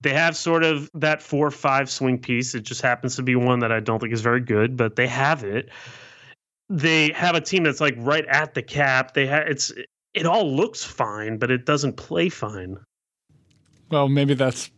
[0.00, 2.54] They have sort of that four five swing piece.
[2.54, 5.08] It just happens to be one that I don't think is very good, but they
[5.08, 5.70] have it.
[6.68, 9.14] They have a team that's like right at the cap.
[9.14, 9.72] They have it's
[10.14, 12.76] it all looks fine, but it doesn't play fine.
[13.90, 14.70] Well, maybe that's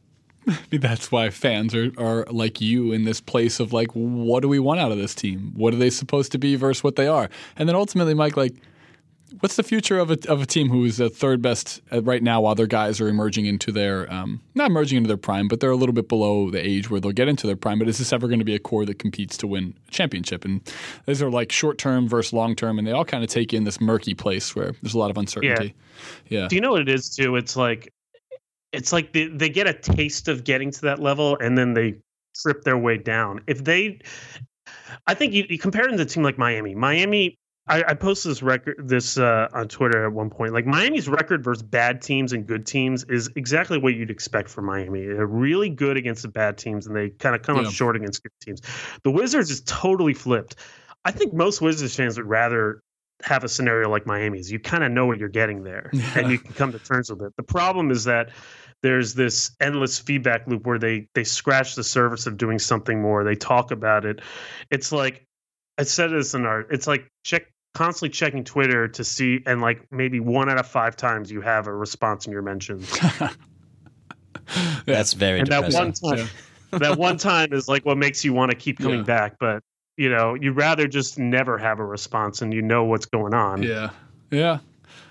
[0.47, 4.49] maybe that's why fans are, are like you in this place of like, what do
[4.49, 5.53] we want out of this team?
[5.55, 7.29] What are they supposed to be versus what they are?
[7.57, 8.55] And then ultimately, Mike, like
[9.41, 12.41] what's the future of a of a team who is the third best right now
[12.41, 15.71] while their guys are emerging into their um, not emerging into their prime, but they're
[15.71, 17.79] a little bit below the age where they'll get into their prime.
[17.79, 20.45] But is this ever going to be a core that competes to win a championship?
[20.45, 20.61] And
[21.07, 23.65] these are like short term versus long term, and they all kind of take in
[23.65, 25.75] this murky place where there's a lot of uncertainty.
[26.29, 26.41] Yeah.
[26.43, 26.49] yeah.
[26.49, 27.37] Do you know what it is too?
[27.37, 27.93] It's like
[28.73, 31.97] it's like they, they get a taste of getting to that level and then they
[32.37, 33.43] trip their way down.
[33.47, 34.01] If they
[35.07, 36.75] I think you, you compare them to a team like Miami.
[36.75, 37.39] Miami
[37.71, 40.53] I, I posted this record this uh, on Twitter at one point.
[40.53, 44.65] Like Miami's record versus bad teams and good teams is exactly what you'd expect from
[44.65, 45.07] Miami.
[45.07, 47.69] They're really good against the bad teams, and they kind of come yeah.
[47.69, 48.61] up short against good teams.
[49.05, 50.57] The Wizards is totally flipped.
[51.05, 52.83] I think most Wizards fans would rather
[53.23, 54.51] have a scenario like Miami's.
[54.51, 57.23] You kind of know what you're getting there, and you can come to terms with
[57.23, 57.33] it.
[57.37, 58.31] The problem is that
[58.83, 63.23] there's this endless feedback loop where they they scratch the surface of doing something more.
[63.23, 64.23] They talk about it.
[64.73, 65.25] It's like
[65.79, 66.63] I said this in our.
[66.63, 67.45] It's like check
[67.75, 71.67] constantly checking Twitter to see, and like maybe one out of five times you have
[71.67, 72.99] a response in your mentions.
[74.87, 75.41] That's very.
[75.41, 75.73] And depressing.
[75.73, 76.29] that one time,
[76.73, 79.05] that one time is like what makes you want to keep coming yeah.
[79.05, 79.37] back.
[79.39, 79.63] But
[79.97, 83.63] you know, you'd rather just never have a response, and you know what's going on.
[83.63, 83.91] Yeah,
[84.31, 84.59] yeah,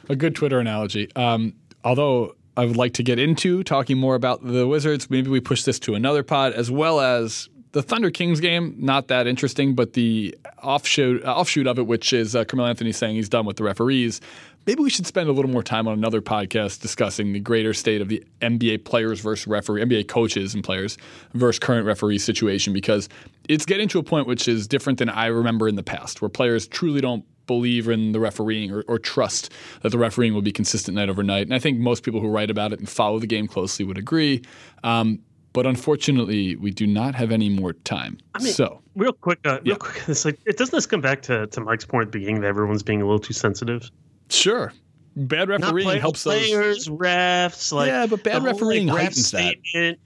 [0.10, 1.10] a good Twitter analogy.
[1.16, 1.54] Um,
[1.84, 5.10] although I would like to get into talking more about the Wizards.
[5.10, 9.08] Maybe we push this to another pod, as well as the Thunder Kings game, not
[9.10, 13.16] that interesting, but the offshoot uh, offshoot of it, which is uh, Carmelo Anthony saying
[13.16, 14.22] he's done with the referees.
[14.66, 18.02] Maybe we should spend a little more time on another podcast discussing the greater state
[18.02, 20.98] of the NBA players versus referee, NBA coaches and players
[21.34, 23.08] versus current referee situation because
[23.48, 26.30] it's getting to a point which is different than I remember in the past, where
[26.30, 29.52] players truly don't believe in the refereeing or, or, trust
[29.82, 31.48] that the refereeing will be consistent night over night.
[31.48, 33.98] And I think most people who write about it and follow the game closely would
[33.98, 34.44] agree.
[34.84, 35.20] Um,
[35.54, 38.18] but unfortunately, we do not have any more time.
[38.36, 39.76] I mean, so real quick, uh, real yeah.
[39.76, 42.42] quick, it's like it doesn't this come back to, to Mike's point at the beginning
[42.42, 43.90] that everyone's being a little too sensitive.
[44.30, 44.74] Sure,
[45.16, 46.98] bad refereeing play, helps players, those.
[46.98, 49.64] refs, like yeah, but bad refereeing whole, like, heightens statement.
[49.74, 49.98] that.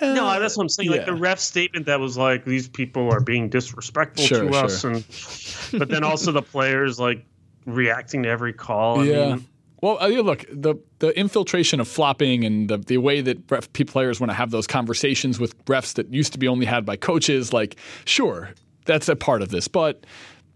[0.00, 0.14] Yeah.
[0.14, 0.90] No, that's what I'm saying.
[0.90, 4.64] Like the ref statement that was like these people are being disrespectful sure, to sure.
[4.64, 7.24] us, and but then also the players like
[7.66, 9.00] reacting to every call.
[9.00, 9.34] I yeah.
[9.34, 9.46] Mean,
[9.80, 13.72] Well, uh, yeah, look, the the infiltration of flopping and the the way that ref
[13.72, 16.96] players want to have those conversations with refs that used to be only had by
[16.96, 18.50] coaches, like sure,
[18.84, 20.04] that's a part of this, but.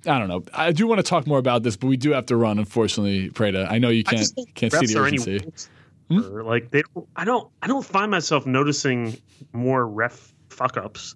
[0.06, 0.44] I don't know.
[0.52, 2.58] I do want to talk more about this, but we do have to run.
[2.58, 3.66] Unfortunately, Prada.
[3.70, 5.50] I know you can't can't see the urgency.
[6.10, 6.18] Hmm?
[6.18, 9.16] Like they, don't, I don't, I don't find myself noticing
[9.54, 11.14] more ref fuck ups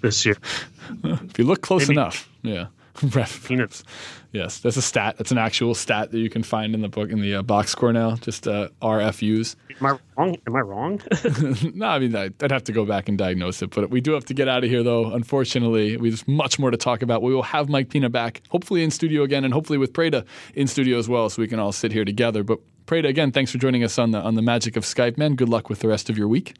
[0.00, 0.36] this year.
[1.04, 2.00] if you look close Maybe.
[2.00, 2.68] enough, yeah.
[3.44, 3.84] Peanuts.
[4.32, 5.16] Yes, that's a stat.
[5.18, 7.70] That's an actual stat that you can find in the book in the uh, box
[7.70, 8.16] score now.
[8.16, 9.56] Just uh, RFUs.
[9.80, 10.36] Am I wrong?
[10.46, 11.00] Am I wrong?
[11.74, 13.70] no, I mean I'd have to go back and diagnose it.
[13.70, 15.12] But we do have to get out of here, though.
[15.12, 17.22] Unfortunately, we have much more to talk about.
[17.22, 20.24] We will have Mike Pina back, hopefully in studio again, and hopefully with Prada
[20.54, 22.44] in studio as well, so we can all sit here together.
[22.44, 25.34] But Prada, again, thanks for joining us on the on the magic of Skype, man.
[25.34, 26.54] Good luck with the rest of your week.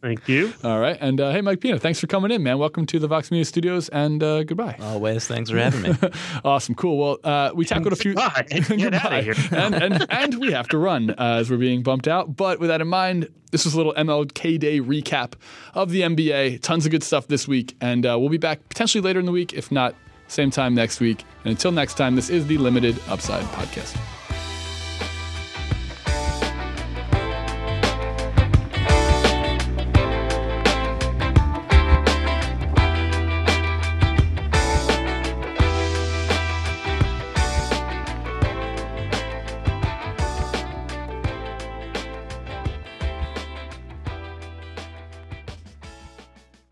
[0.00, 0.52] Thank you.
[0.62, 0.96] All right.
[1.00, 2.58] And uh, hey, Mike Pina, thanks for coming in, man.
[2.58, 4.76] Welcome to the Vox Media Studios and uh, goodbye.
[4.80, 5.26] Always.
[5.26, 5.94] Thanks for having me.
[6.44, 6.74] awesome.
[6.76, 6.98] Cool.
[6.98, 8.14] Well, uh, we tackled a few.
[8.14, 8.46] goodbye.
[8.68, 9.34] goodbye.
[9.50, 12.36] and, and, and we have to run uh, as we're being bumped out.
[12.36, 15.32] But with that in mind, this was a little MLK Day recap
[15.74, 16.62] of the NBA.
[16.62, 17.76] Tons of good stuff this week.
[17.80, 19.94] And uh, we'll be back potentially later in the week, if not,
[20.28, 21.24] same time next week.
[21.44, 23.98] And until next time, this is the Limited Upside Podcast.